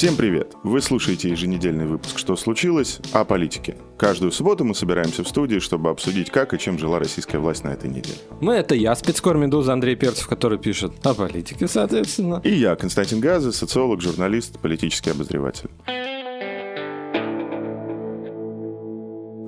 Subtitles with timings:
[0.00, 0.54] Всем привет!
[0.62, 3.76] Вы слушаете еженедельный выпуск «Что случилось?» о политике.
[3.98, 7.68] Каждую субботу мы собираемся в студии, чтобы обсудить, как и чем жила российская власть на
[7.68, 8.16] этой неделе.
[8.40, 12.40] Мы— это я, спецкор «Медуза» Андрей Перцев, который пишет о политике, соответственно.
[12.44, 15.68] И я, Константин Газы, социолог, журналист, политический обозреватель.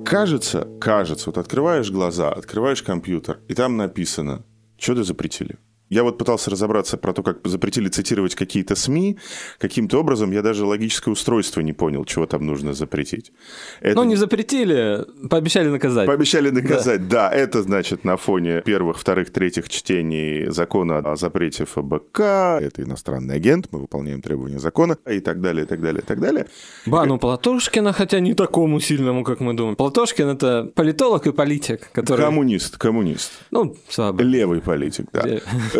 [0.05, 4.45] Кажется, кажется, вот открываешь глаза, открываешь компьютер, и там написано,
[4.77, 5.57] что-то запретили.
[5.93, 9.19] Я вот пытался разобраться про то, как запретили цитировать какие-то СМИ.
[9.59, 13.31] Каким-то образом я даже логическое устройство не понял, чего там нужно запретить.
[13.79, 13.95] Это...
[13.95, 16.07] Ну, не запретили, пообещали наказать.
[16.07, 17.29] Пообещали наказать, да.
[17.29, 17.35] да.
[17.35, 22.19] Это значит на фоне первых, вторых, третьих чтений закона о запрете ФБК.
[22.19, 26.19] Это иностранный агент, мы выполняем требования закона и так далее, и так далее, и так
[26.19, 26.47] далее.
[26.87, 29.75] Бану Платошкина, хотя не такому сильному, как мы думаем.
[29.75, 32.21] Платошкин– это политолог и политик, который...
[32.21, 33.31] Коммунист, коммунист.
[33.51, 34.25] Ну, слабый.
[34.25, 35.23] Левый политик, да.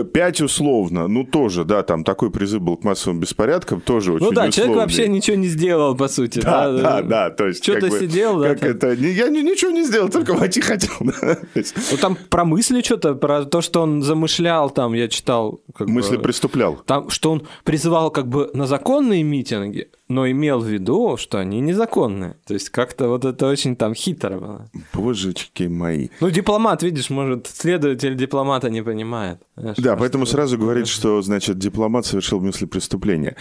[0.03, 4.25] 5 условно, ну тоже, да, там такой призыв был к массовым беспорядкам, тоже ну очень
[4.25, 4.51] Ну да, условный.
[4.53, 6.39] человек вообще ничего не сделал, по сути.
[6.39, 8.49] Да, да, да, да то есть Что-то как сидел, бы, да.
[8.49, 8.69] Как там...
[8.69, 10.91] это, я ничего не сделал, только войти хотел.
[10.99, 15.61] Ну там про мысли что-то, про то, что он замышлял, там я читал.
[15.75, 16.75] Как мысли бы, преступлял.
[16.85, 21.59] Там, что он призывал как бы на законные митинги, но имел в виду, что они
[21.59, 22.35] незаконные.
[22.45, 24.69] То есть как-то вот это очень там хитро было.
[24.93, 26.09] Божечки мои.
[26.19, 29.39] Ну, дипломат, видишь, может, следователь дипломата не понимает.
[29.55, 33.35] Знаешь, да, поэтому сразу говорит, что, значит, дипломат совершил мысли преступления.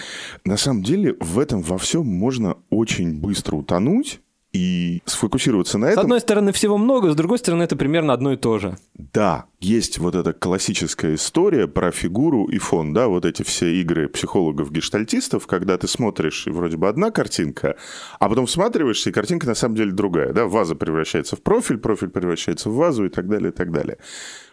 [0.45, 4.21] На самом деле в этом во всем можно очень быстро утонуть,
[4.53, 6.03] и сфокусироваться на этом.
[6.03, 8.77] С одной стороны, всего много, с другой стороны, это примерно одно и то же.
[8.95, 14.09] Да, есть вот эта классическая история про фигуру и фон, да, вот эти все игры
[14.09, 17.77] психологов-гештальтистов, когда ты смотришь, и вроде бы одна картинка,
[18.19, 22.09] а потом всматриваешься, и картинка на самом деле другая, да, ваза превращается в профиль, профиль
[22.09, 23.99] превращается в вазу и так далее, и так далее.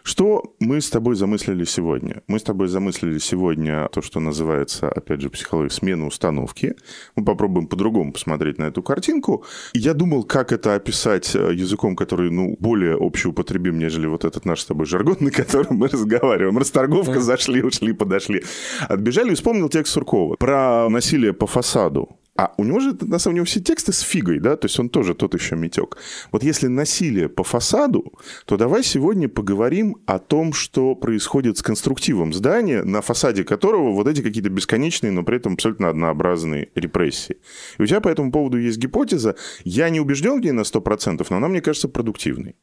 [0.02, 2.22] Что мы с тобой замыслили сегодня?
[2.26, 6.74] Мы с тобой замыслили сегодня то, что называется, опять же, психология смена установки.
[7.16, 9.44] Мы попробуем по-другому посмотреть на эту картинку.
[9.74, 14.60] Я думал, как это описать э, языком, который, ну, более общеупотребим, нежели вот этот наш
[14.60, 16.58] с тобой жаргон, на котором мы разговариваем.
[16.58, 18.42] Расторговка, зашли, ушли, подошли.
[18.88, 22.16] Отбежали и вспомнил текст Суркова про насилие по фасаду.
[22.36, 24.88] А у него же, на самом деле, все тексты с фигой, да, то есть он
[24.88, 25.98] тоже тот еще метек.
[26.32, 28.14] Вот если насилие по фасаду,
[28.46, 34.08] то давай сегодня поговорим о том, что происходит с конструктивом здания, на фасаде которого вот
[34.08, 37.36] эти какие-то бесконечные, но при этом абсолютно однообразные репрессии.
[37.78, 39.34] И у тебя по этому поводу есть гипотеза.
[39.64, 42.56] Я не убежден в ней на 100%, но она, мне кажется, продуктивной.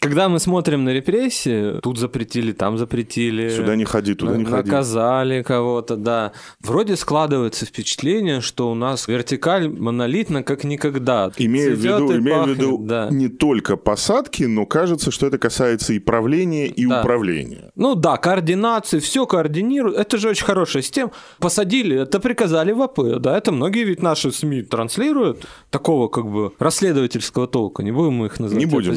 [0.00, 3.48] Когда мы смотрим на репрессии, тут запретили, там запретили.
[3.48, 4.70] Сюда не ходи, туда не ходи.
[4.70, 6.32] Наказали кого-то, да.
[6.60, 11.30] Вроде складывается впечатление, что у нас вертикаль монолитна как никогда.
[11.38, 13.08] Имея в виду, имея в виду да.
[13.10, 17.00] не только посадки, но кажется, что это касается и правления, и да.
[17.00, 17.70] управления.
[17.74, 19.96] Ну да, координации, все координируют.
[19.96, 21.12] Это же очень хорошая система.
[21.38, 23.00] Посадили, это приказали в АП.
[23.18, 25.46] Да, это многие ведь наши СМИ транслируют.
[25.70, 27.82] Такого как бы расследовательского толка.
[27.82, 28.92] Не будем их называть не будем.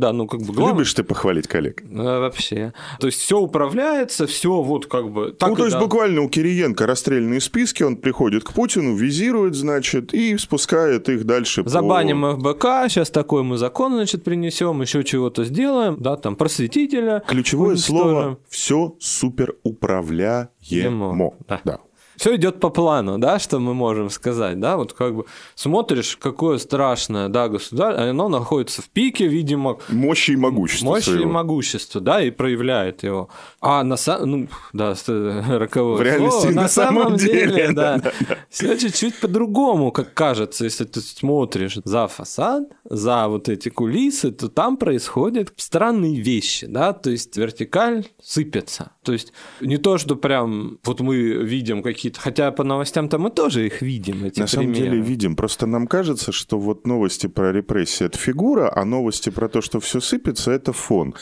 [0.00, 0.74] да, ну как бы главное...
[0.74, 1.82] Любишь ты похвалить коллег?
[1.92, 2.72] А, вообще.
[3.00, 5.32] То есть все управляется, все вот как бы...
[5.32, 5.80] Так ну, то есть да.
[5.80, 11.62] буквально у Кириенко расстрельные списки, он приходит к Путину, визирует, значит, и спускает их дальше
[11.66, 12.54] Забаним по...
[12.54, 17.22] ФБК, сейчас такой мы закон, значит, принесем, еще чего-то сделаем, да, там, просветителя.
[17.26, 21.34] Ключевое слово «все супер управляемо».
[21.48, 21.60] Да.
[21.64, 21.80] да
[22.16, 26.58] все идет по плану, да, что мы можем сказать, да, вот как бы смотришь, какое
[26.58, 29.78] страшное, да, государство, оно находится в пике, видимо...
[29.88, 31.22] Мощи и могущества Мощи своего.
[31.22, 33.28] и могущества, да, и проявляет его.
[33.60, 34.30] А на самом...
[34.30, 38.36] Ну, да, роковое В реальности слово, на, на самом деле, деле да, да, да.
[38.48, 44.48] все чуть-чуть по-другому, как кажется, если ты смотришь за фасад, за вот эти кулисы, то
[44.48, 48.92] там происходят странные вещи, да, то есть вертикаль сыпется.
[49.02, 52.20] То есть не то, что прям вот мы видим какие какие-то.
[52.20, 54.90] Хотя по новостям-то мы тоже их видим, эти На самом примеры.
[54.90, 55.36] деле видим.
[55.36, 59.80] Просто нам кажется, что вот новости про репрессии– это фигура, а новости про то, что
[59.80, 61.14] все сыпется– это фон.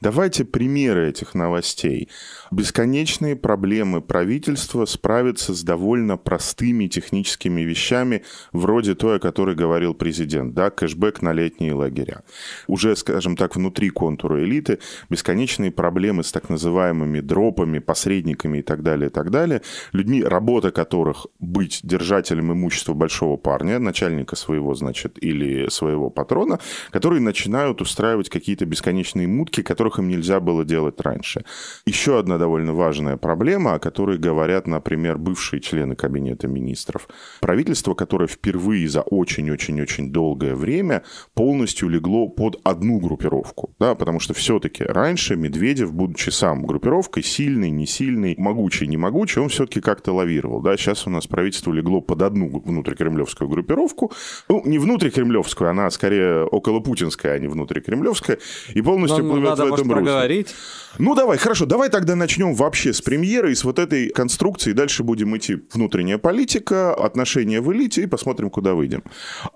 [0.00, 2.08] Давайте примеры этих новостей.
[2.50, 10.54] Бесконечные проблемы правительства справиться с довольно простыми техническими вещами, вроде той, о которой говорил президент,
[10.54, 12.22] да, кэшбэк на летние лагеря.
[12.66, 14.78] Уже, скажем так, внутри контура элиты
[15.10, 19.62] бесконечные проблемы с так называемыми дропами, посредниками и так далее, и так далее,
[19.92, 26.58] людьми, работа которых быть держателем имущества большого парня, начальника своего, значит, или своего патрона,
[26.90, 31.44] которые начинают устраивать какие-то бесконечные мутки, которых им нельзя было делать раньше.
[31.84, 37.08] Еще одна довольно важная проблема, о которой говорят, например, бывшие члены Кабинета министров.
[37.40, 41.02] Правительство, которое впервые за очень-очень-очень долгое время
[41.34, 43.70] полностью легло под одну группировку.
[43.78, 49.40] Да, потому что все-таки раньше Медведев, будучи сам группировкой, сильный, не сильный, могучий, не могучий,
[49.40, 50.60] он все-таки как-то лавировал.
[50.60, 54.12] Да, сейчас у нас правительство легло под одну внутрикремлевскую группировку.
[54.48, 58.38] Ну, не внутрикремлевскую, она скорее околопутинская, а не внутрикремлевская.
[58.74, 59.94] И полностью Ну, плывет надо, в этом может, русле.
[60.04, 60.54] проговорить.
[60.98, 64.72] Ну, давай, хорошо, давай тогда начнем вообще с премьеры и с вот этой конструкции.
[64.72, 69.02] Дальше будем идти внутренняя политика, отношения в элите и посмотрим, куда выйдем.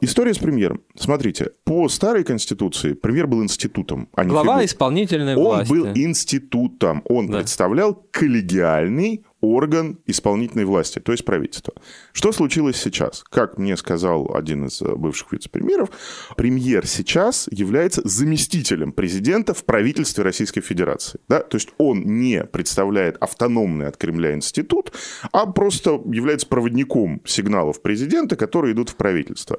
[0.01, 0.81] История с премьером.
[0.97, 4.67] Смотрите, по старой конституции премьер был институтом, а не Глава фигурой.
[4.67, 5.71] исполнительной Он власти.
[5.71, 7.39] был институтом, он Да.
[7.39, 11.75] представлял коллегиальный орган исполнительной власти, то есть правительство.
[12.13, 13.25] Что случилось сейчас?
[13.29, 15.91] Как мне сказал один из э, бывших вице-премьеров,
[16.37, 21.21] премьер сейчас является заместителем президента в правительстве Российской Федерации.
[21.29, 21.41] Да?
[21.41, 24.93] То есть он не представляет автономный от Кремля институт,
[25.33, 29.59] а просто является проводником сигналов президента, которые идут в правительство.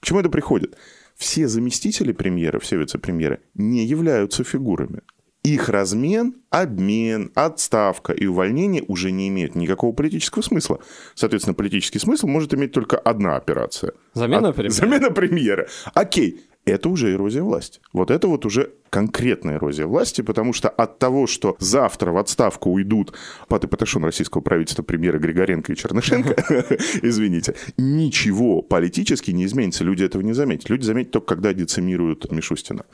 [0.00, 0.76] К чему это приходит?
[1.16, 5.00] Все заместители премьера, все вице-премьеры не являются фигурами.
[5.44, 10.78] Их размен, обмен, отставка и увольнение уже не имеют никакого политического смысла.
[11.14, 13.92] Соответственно, политический смысл может иметь только одна операция.
[14.14, 14.72] Замена От- премьера.
[14.74, 15.68] Замена премьера.
[15.92, 17.80] Окей, это уже эрозия власти.
[17.92, 22.70] Вот это вот уже конкретная эрозия власти, потому что от того, что завтра в отставку
[22.70, 23.12] уйдут
[23.48, 26.36] Пат и Паташон российского правительства премьера Григоренко и Чернышенко,
[27.02, 29.82] извините, ничего политически не изменится.
[29.82, 30.70] Люди этого не заметят.
[30.70, 32.84] Люди заметят только, когда децимируют Мишустина.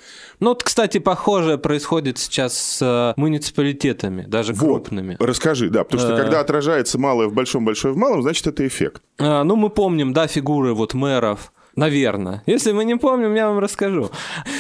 [0.41, 4.87] Ну, вот, кстати, похожее происходит сейчас с э, муниципалитетами, даже Вот.
[4.87, 5.17] крупными.
[5.21, 6.17] Расскажи, да, потому что Э.
[6.17, 9.03] когда отражается малое в большом, большое в малом, значит, это эффект.
[9.19, 12.43] А, Ну, мы помним, да, фигуры вот мэров, Наверное.
[12.47, 14.11] Если мы не помним, я вам расскажу.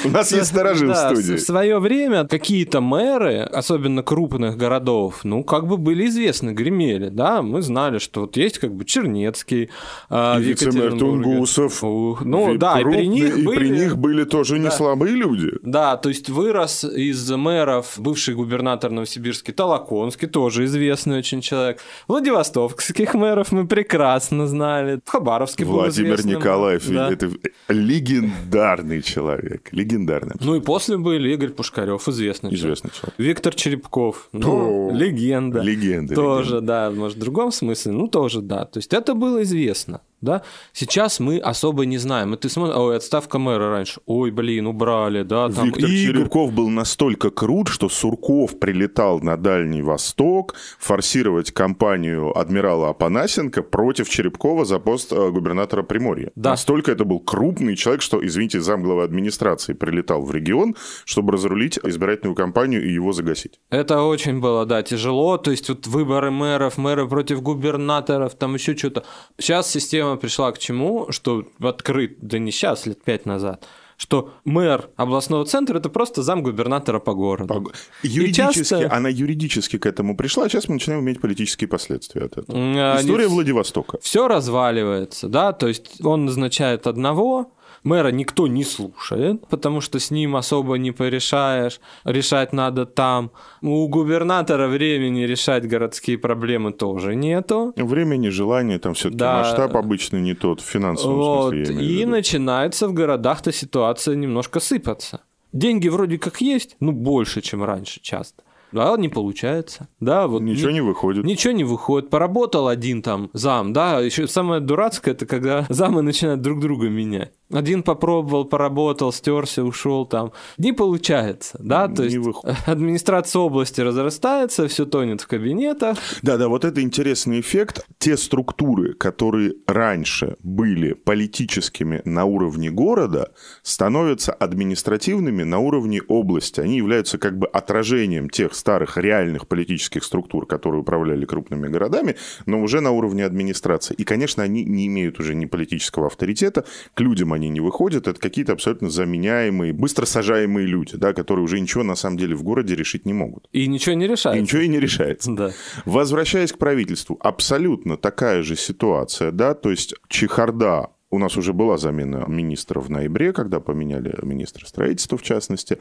[0.04, 1.34] У нас есть сторожи в студии.
[1.34, 7.42] В свое время какие-то мэры, особенно крупных городов, ну, как бы были известны, гремели, да,
[7.42, 9.70] мы знали, что вот есть как бы Чернецкий,
[10.08, 10.98] а, вице-мэр.
[10.98, 11.82] Тунгусов.
[11.82, 13.58] Ну, да, и при них были...
[13.58, 15.50] при них были тоже не слабые люди.
[15.62, 21.80] Да, то есть вырос из мэров бывший губернатор Новосибирский Толоконский, тоже известный очень человек.
[22.08, 25.00] Владивостокских мэров мы прекрасно знали.
[25.04, 26.40] В Хабаровске был Владимир известным.
[26.40, 27.12] Николаев, Да.
[27.12, 27.30] это
[27.68, 30.34] легендарный человек, легендарный.
[30.40, 32.64] Ну и после были Игорь Пушкарев, известный человек.
[32.64, 33.14] Известный человек.
[33.18, 35.60] Виктор Черепков, ну, легенда.
[35.60, 36.66] легенда, Тоже, легенда.
[36.66, 38.64] да, может, в другом смысле, ну, тоже, да.
[38.64, 40.42] То есть это было известно, да.
[40.72, 42.34] Сейчас мы особо не знаем.
[42.34, 45.96] И ты смотришь, ой, отставка мэра раньше, ой, блин, убрали, да, там Виктор Игорь.
[46.14, 54.08] Черепков был настолько крут, что Сурков прилетал на Дальний Восток форсировать кампанию адмирала Апанасенко против
[54.08, 56.30] Черепкова за пост э, губернатора Приморья.
[56.34, 56.50] Да.
[56.50, 62.34] Настолько это был крупный человек, что, извините, замглавы администрации прилетал в регион, чтобы разрулить избирательную
[62.34, 63.60] кампанию и его загасить.
[63.70, 65.36] Это очень было, да, тяжело.
[65.38, 69.04] То есть вот выборы мэров, мэры против губернаторов, там еще что-то.
[69.38, 73.66] Сейчас система пришла к чему, что открыт, да не сейчас, лет пять назад,
[74.00, 77.52] что мэр областного центра это просто зам губернатора по городу.
[77.52, 82.22] Пог- Юридически, часто- она юридически к этому пришла, а сейчас мы начинаем иметь политические последствия
[82.22, 82.58] от этого.
[82.58, 83.98] Они История вс- Владивостока.
[84.00, 87.52] Все разваливается, да, то есть он назначает одного,
[87.84, 93.30] мэра никто не слушает, потому что с ним особо не порешаешь, решать надо там.
[93.62, 97.72] У губернатора времени решать городские проблемы тоже нету.
[97.76, 99.38] Времени, желания, там все-таки Да.
[99.38, 101.84] масштаб обычно не тот, в финансовом Вот, смысле.
[101.84, 105.20] и начинается в городах-то ситуация немножко сыпаться.
[105.52, 108.42] Деньги вроде как есть, ну больше, чем раньше часто.
[108.72, 109.88] Да, не получается.
[109.98, 111.24] Да, вот Ничего не выходит.
[111.24, 112.08] Ничего не выходит.
[112.08, 113.98] Поработал один там зам, да.
[113.98, 117.32] Еще самое дурацкое, это когда замы начинают друг друга менять.
[117.52, 120.32] Один попробовал, поработал, стерся, ушел там.
[120.56, 121.88] Не получается, да?
[121.88, 122.56] То Не есть выходит.
[122.66, 125.98] администрация области разрастается, все тонет в кабинетах.
[126.22, 127.84] Да-да, вот это интересный эффект.
[127.98, 136.60] Те структуры, которые раньше были политическими на уровне города, становятся административными на уровне области.
[136.60, 142.16] Они являются как бы отражением тех старых реальных политических структур, которые управляли крупными городами,
[142.46, 143.94] но уже на уровне администрации.
[143.94, 146.64] И, конечно, они не имеют уже ни политического авторитета,
[146.94, 151.58] к людям они не выходят, это какие-то абсолютно заменяемые, быстро сажаемые люди, да, которые уже
[151.60, 153.48] ничего на самом деле в городе решить не могут.
[153.52, 154.40] И ничего не И решается.
[154.42, 155.30] ничего и не решается.
[155.40, 155.52] Да.
[155.84, 161.76] Возвращаясь к правительству, абсолютно такая же ситуация, да, то есть чехарда у нас уже была
[161.76, 165.78] замена министра в ноябре, когда поменяли министра строительства, в частности.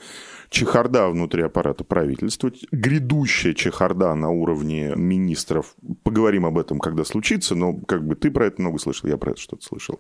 [0.50, 2.52] Чехарда внутри аппарата правительства.
[2.72, 5.76] Грядущая чехарда на уровне министров.
[6.04, 9.32] Поговорим об этом, когда случится, но как бы ты про это много слышал, я про
[9.32, 10.00] это что-то слышал.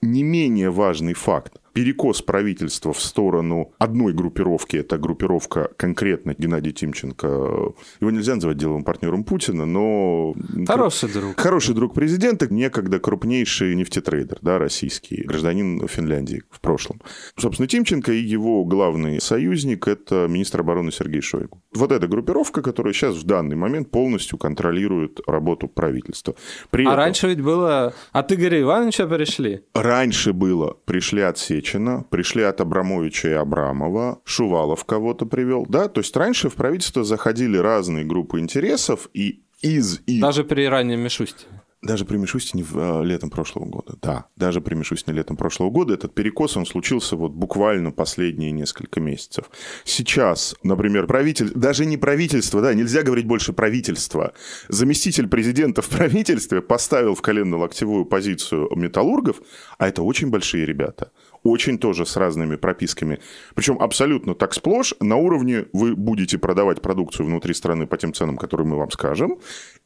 [0.00, 1.59] Не менее важный факт.
[1.72, 7.26] Перекос правительства в сторону одной группировки, это группировка конкретно Геннадия Тимченко.
[7.26, 10.34] Его нельзя называть деловым партнером Путина, но...
[10.66, 11.38] Хороший друг.
[11.38, 17.00] Хороший друг президента, некогда крупнейший нефтетрейдер, да, российский, гражданин Финляндии в прошлом.
[17.36, 21.62] Собственно, Тимченко и его главный союзник– это министр обороны Сергей Шойгу.
[21.74, 26.34] Вот эта группировка, которая сейчас в данный момент полностью контролирует работу правительства.
[26.70, 27.94] При А этом раньше ведь было...
[28.12, 29.62] От Игоря Ивановича пришли.
[29.74, 36.00] раньше было, пришли от Сечина, пришли от Абрамовича и Абрамова, Шувалов кого-то привел, да, то
[36.00, 41.60] есть раньше в правительство заходили разные группы интересов, и из их Даже при раннем Мишустине.
[41.82, 44.26] Даже при Мишустине в, э, летом прошлого года, да.
[44.36, 49.50] Даже при Мишустине летом прошлого года этот перекос, он случился вот буквально последние несколько месяцев.
[49.84, 54.34] Сейчас, например, правитель, даже не правительство, да, нельзя говорить больше правительства.
[54.68, 59.40] Заместитель президента в правительстве поставил в коленно-локтевую позицию металлургов,
[59.78, 61.12] а это очень большие ребята.
[61.42, 63.18] Очень тоже с разными прописками.
[63.54, 68.36] Причем абсолютно так сплошь на уровне вы будете продавать продукцию внутри страны по тем ценам,
[68.36, 69.38] которые мы вам скажем,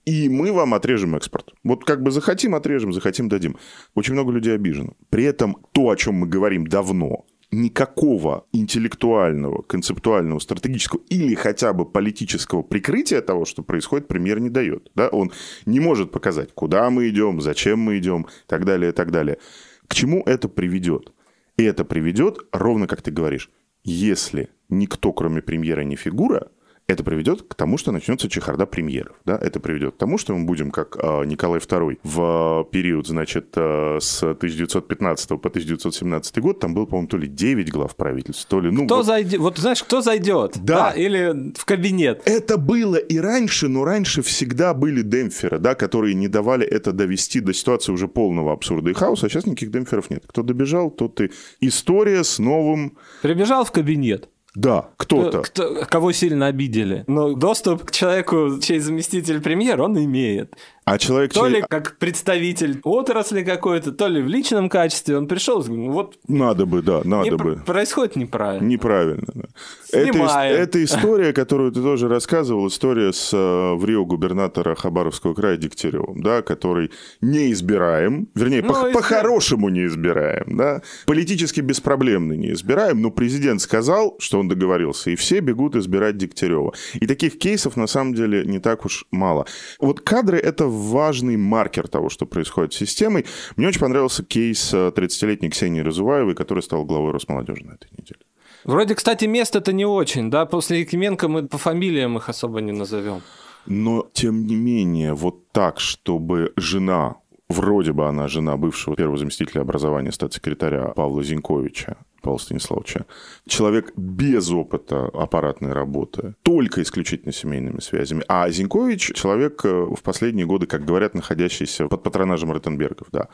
[0.04, 1.54] и мы вам отрежем экспорт.
[1.62, 3.56] Вот как бы захотим, отрежем, захотим, дадим.
[3.94, 4.94] Очень много людей обижено.
[5.10, 11.86] При этом то, о чем мы говорим давно, никакого интеллектуального, концептуального, стратегического или хотя бы
[11.86, 14.90] политического прикрытия того, что происходит, премьер не дает.
[14.94, 15.08] Да?
[15.08, 15.32] Он
[15.66, 19.38] не может показать, куда мы идем, зачем мы идем, и так далее, и так далее.
[19.86, 21.12] К чему это приведет?
[21.56, 23.50] И это приведет, ровно как ты говоришь,
[23.84, 26.50] если никто, кроме премьера, не фигура,
[26.86, 29.16] это приведет к тому, что начнется чехарда премьеров.
[29.24, 29.38] Да?
[29.40, 33.98] Это приведет к тому, что мы будем, как э, Николай II, в период, значит, э,
[34.00, 38.70] с 1915 по 1917 год, там был, по-моему, то ли 9 глав правительств, то ли...
[38.70, 39.40] Ну, Кто вот зайдет?
[39.40, 40.58] Вот знаешь, кто зайдет?
[40.62, 40.90] Да.
[40.90, 42.22] Или в кабинет.
[42.26, 47.40] это было и раньше, но раньше всегда были демпферы, да, которые не давали это довести
[47.40, 50.24] до ситуации уже полного абсурда и хаоса, а сейчас никаких демпферов нет.
[50.26, 51.30] Кто добежал, тот и...
[51.60, 52.98] История с новым...
[53.22, 54.28] Прибежал в кабинет.
[54.54, 55.42] Да, кто-то.
[55.42, 57.04] Кто- кого сильно обидели.
[57.06, 60.54] Но доступ к человеку, чей заместитель премьер, он имеет.
[60.84, 61.32] А человек...
[61.32, 65.16] То ли как представитель отрасли какой-то, то ли в личном качестве.
[65.16, 67.38] Он пришел, и вот Надо бы, да, надо не бы.
[67.38, 68.66] пр- происходит неправильно.
[68.66, 69.26] Неправильно.
[69.34, 69.44] Да.
[69.92, 70.54] Это, Снимаем.
[70.56, 76.20] это история, которую ты тоже рассказывал, история с э, в Рио губернатора Хабаровского края Дегтяревым,
[76.22, 76.90] да, который
[77.22, 83.60] не избираем, вернее, Ну, по- по-хорошему не избираем, да, политически беспроблемно не избираем, но президент
[83.62, 86.72] сказал, что он договорился, и все бегут избирать Дегтярева.
[86.94, 89.46] И таких кейсов, на самом деле, не так уж мало.
[89.78, 93.24] Вот кадры— это важный маркер того, что происходит с системой.
[93.56, 98.20] Мне очень понравился кейс э, 30-летней Ксении Разуваевой, которая стала главой Росмолодежи на этой неделе.
[98.64, 100.46] Вроде, кстати, место-то не очень, да?
[100.46, 103.20] После Якименко мы по фамилиям их особо не назовем.
[103.66, 107.16] Но, тем не менее, вот так, чтобы жена,
[107.48, 113.04] вроде бы она жена бывшего первого заместителя образования статс-секретаря Павла Зиньковича, Павла Станиславовича,
[113.46, 118.24] человек без опыта аппаратной работы, только исключительно семейными связями.
[118.26, 123.28] А Зинькович человек э, в последние годы, как говорят, находящийся под патронажем Ротенбергов, да.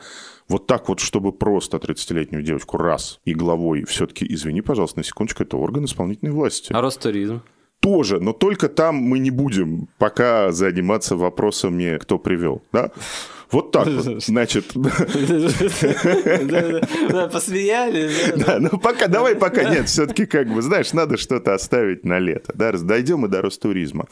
[0.47, 5.43] Вот так вот, чтобы просто 30-летнюю девочку раз и главой все-таки, извини, пожалуйста, на секундочку,
[5.43, 7.41] это орган исполнительной власти А Ростуризм?
[7.81, 12.91] тоже, но только там мы не будем пока заниматься вопросами, кто привел, да?
[13.51, 14.65] Вот так вот, значит.
[17.09, 18.33] Да, Посмеялись.
[18.35, 18.45] да.
[18.45, 22.53] Да, ну пока, давай пока, нет, все-таки как бы, знаешь, надо что-то оставить на лето,
[22.55, 24.07] да, дойдем и до Ростуризма.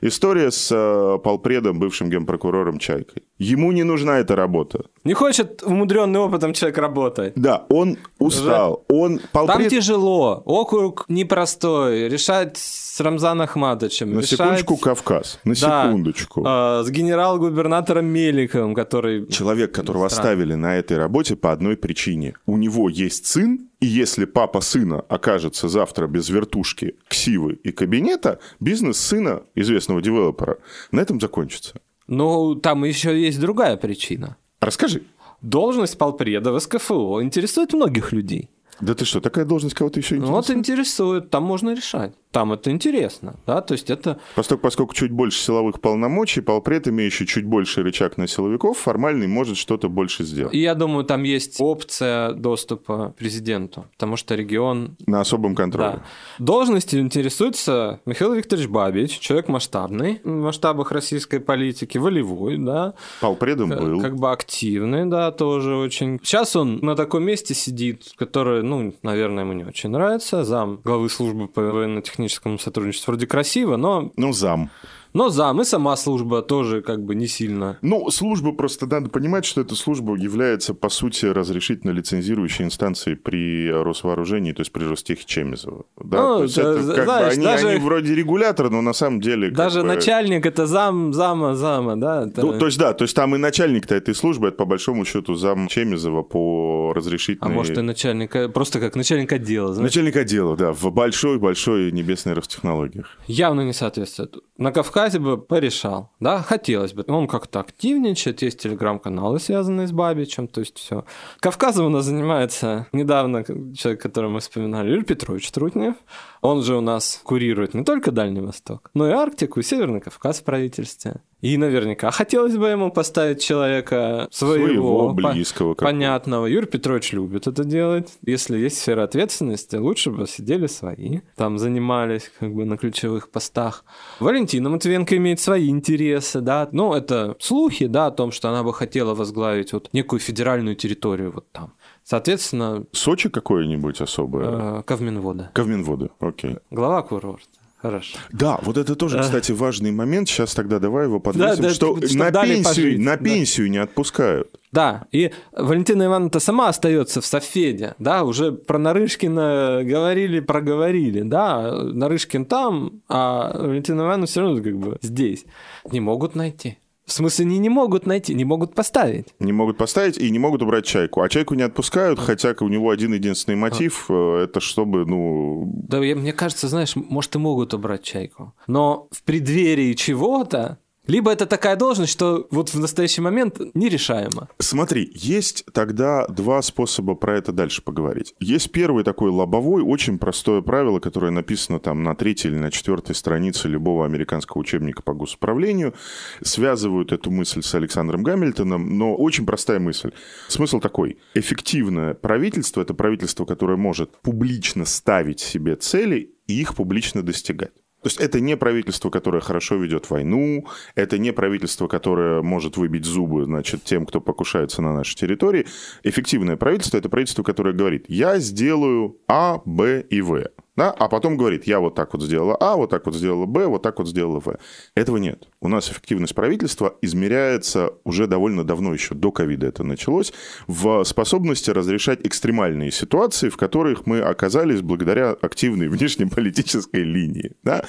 [0.00, 3.22] История с э, полпредом, бывшим генпрокурором Чайкой.
[3.38, 4.84] Ему не нужна эта работа.
[5.04, 7.32] Не хочет умудренный опытом человек работать.
[7.36, 9.70] Да, он устал, он Там полпред...
[9.70, 10.42] тяжело.
[10.44, 12.08] Округ непростой.
[12.08, 14.12] Решать с Рамзаном Ахматовичем.
[14.12, 16.44] На решать, секундочку Кавказ, на да, секундочку.
[16.46, 19.26] а, с генерал-губернатором Меликовым, который...
[19.26, 20.30] Человек, которого Странно.
[20.30, 22.34] оставили на этой работе по одной причине.
[22.46, 28.38] У него есть сын, и если папа сына окажется завтра без вертушки, ксивы и кабинета,
[28.60, 30.56] бизнес сына, известного девелопера,
[30.92, 31.72] на этом закончится.
[32.06, 34.36] Ну, там еще есть другая причина.
[34.60, 35.02] Расскажи.
[35.42, 38.48] Должность полпреда в СКФО интересует многих людей.
[38.80, 40.58] Да ты что, такая должность кого-то еще Ну, вот интересует?
[40.58, 42.12] интересует, там можно решать.
[42.34, 44.18] Там это интересно, да, то есть это...
[44.34, 49.56] Поскольку, поскольку чуть больше силовых полномочий, полпред, имеющий чуть больше рычаг на силовиков, формальный может
[49.56, 50.52] что-то больше сделать.
[50.52, 56.00] И я думаю, там есть опция доступа президенту, потому что регион На особом контроле.
[56.38, 56.44] Да.
[56.44, 63.78] Должностью интересуется Михаил Викторович Бабич, человек масштабный в масштабах российской политики, волевой, да, Полпредом К-
[63.78, 64.00] был.
[64.00, 66.18] как бы активный, да, тоже очень.
[66.24, 71.08] Сейчас он на таком месте сидит, которое, ну, наверное, ему не очень нравится, зам главы
[71.08, 73.12] службы по военно-техническому сотрудничеству.
[73.12, 74.70] Вроде красиво, но, Ну, зам.
[75.14, 77.78] Но зам и сама служба тоже как бы не сильно.
[77.82, 83.70] Ну, служба просто надо понимать, что эта служба является, по сути, разрешительно лицензирующей инстанцией при
[83.70, 85.84] Росвооружении, то есть при Ростехе Чемизова.
[86.02, 86.22] Да?
[86.22, 88.92] Ну, то есть да, это как бы знаешь, они, даже- они вроде регулятор, но на
[88.92, 89.50] самом деле...
[89.50, 92.26] Даже бы- начальник это зам, зама, зама, да.
[92.26, 95.04] это- Ну, то есть, да, то есть там и начальник-то этой службы, это по большому
[95.04, 97.54] счету зам Чемизова по а разрешительной...
[97.54, 99.90] может и начальник, э, просто как начальник отдела, знаешь.
[99.92, 103.16] Начальник отдела, да, в большой-большой небесной Ростехнологиях.
[103.28, 104.34] явно не соответствует.
[104.58, 107.04] На Кавказе бы порешал, да, хотелось бы.
[107.08, 111.04] Он как-то активничает, есть телеграм-каналы, связанные с Бабичем, то есть все.
[111.40, 113.44] Кавказом у нас занимается недавно
[113.76, 115.94] человек, которого мы вспоминали, Юрий Петрович Трутнев.
[116.40, 120.40] Он же у нас курирует не только Дальний Восток, но и Арктику, и Северный Кавказ
[120.40, 121.20] в правительстве.
[121.40, 125.84] И наверняка хотелось бы ему поставить человека своего, Своего, по- близкого какого-то.
[125.84, 126.46] понятного.
[126.46, 128.10] Юрий Петрович любит это делать.
[128.24, 133.84] Если есть сфера ответственности, лучше бы сидели свои, там занимались как бы на ключевых постах.
[134.20, 136.68] Валентина Матвенко имеет свои интересы, да.
[136.70, 141.32] Ну, это слухи, да, о том, что она бы хотела возглавить вот некую федеральную территорию
[141.32, 141.72] вот там.
[142.04, 144.78] Соответственно, Сочи какое-нибудь особое?
[144.78, 145.50] э, Ковминвода.
[145.52, 146.58] Ковминводы, окей.
[146.70, 147.48] Глава курорта.
[147.84, 148.16] Хорошо.
[148.32, 150.26] Да, вот это тоже, кстати, важный момент.
[150.26, 153.22] Сейчас тогда давай его подвесим, Да, да, что чтоб на пенсию, пожить, на да.
[153.22, 154.48] пенсию не отпускают.
[154.72, 161.72] Да, и Валентина Ивановна-то сама остается в Софеде, да, уже про Нарышкина говорили, проговорили, да,
[161.82, 165.44] Нарышкин там, а Валентина Ивановна все равно как бы здесь.
[165.92, 166.78] Не могут найти.
[167.06, 169.28] В смысле, не, не могут найти, не могут поставить.
[169.38, 171.20] Не могут поставить и не могут убрать чайку.
[171.20, 176.02] А чайку не отпускают, хотя у него один единственный мотив э, это чтобы, ну, Да,
[176.02, 178.54] я- мне кажется, знаешь, может, и могут убрать чайку.
[178.66, 184.48] Но в преддверии чего-то, либо это такая должность, что вот в настоящий момент нерешаемо.
[184.58, 188.34] Смотри, есть тогда два способа про это дальше поговорить.
[188.40, 193.14] Есть первый такой лобовой, очень простое правило, которое написано там на третьей или на четвертой
[193.14, 195.94] странице любого американского учебника по госуправлению.
[196.42, 200.12] Связывают эту мысль с Александром Гамильтоном, но очень простая мысль.
[200.48, 201.18] Смысл такой.
[201.34, 207.72] Эффективное правительство– это правительство, которое может публично ставить себе цели и их публично достигать.
[208.04, 213.06] То есть это не правительство, которое хорошо ведет войну, это не правительство, которое может выбить
[213.06, 215.66] зубы, значит, тем, кто покушается на нашей территории.
[216.02, 220.50] Эффективное правительство– это правительство, которое говорит, я сделаю А, Б и В.
[220.76, 220.90] Да?
[220.90, 223.82] А потом говорит, я вот так вот сделала А, вот так вот сделала Б, вот
[223.82, 224.58] так вот сделала В.
[224.94, 225.48] Этого нет.
[225.64, 230.30] У нас эффективность правительства измеряется уже довольно давно, еще до ковида это началось,
[230.66, 237.52] в способности разрешать экстремальные ситуации, в которых мы оказались благодаря активной внешнеполитической линии.
[237.62, 237.86] Да?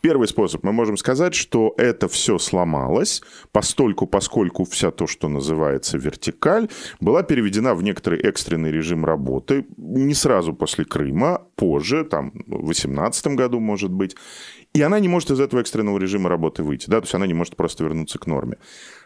[0.00, 0.64] Первый способ.
[0.64, 3.20] Мы можем сказать, что это все сломалось,
[3.52, 10.14] постольку, поскольку вся то, что называется вертикаль, была переведена в некоторый экстренный режим работы не
[10.14, 14.16] сразу после Крыма, позже, там, в 2018 году, может быть.
[14.74, 17.34] И она не может из этого экстренного режима работы выйти, да, то есть она не
[17.34, 18.58] может просто вернуться к норме.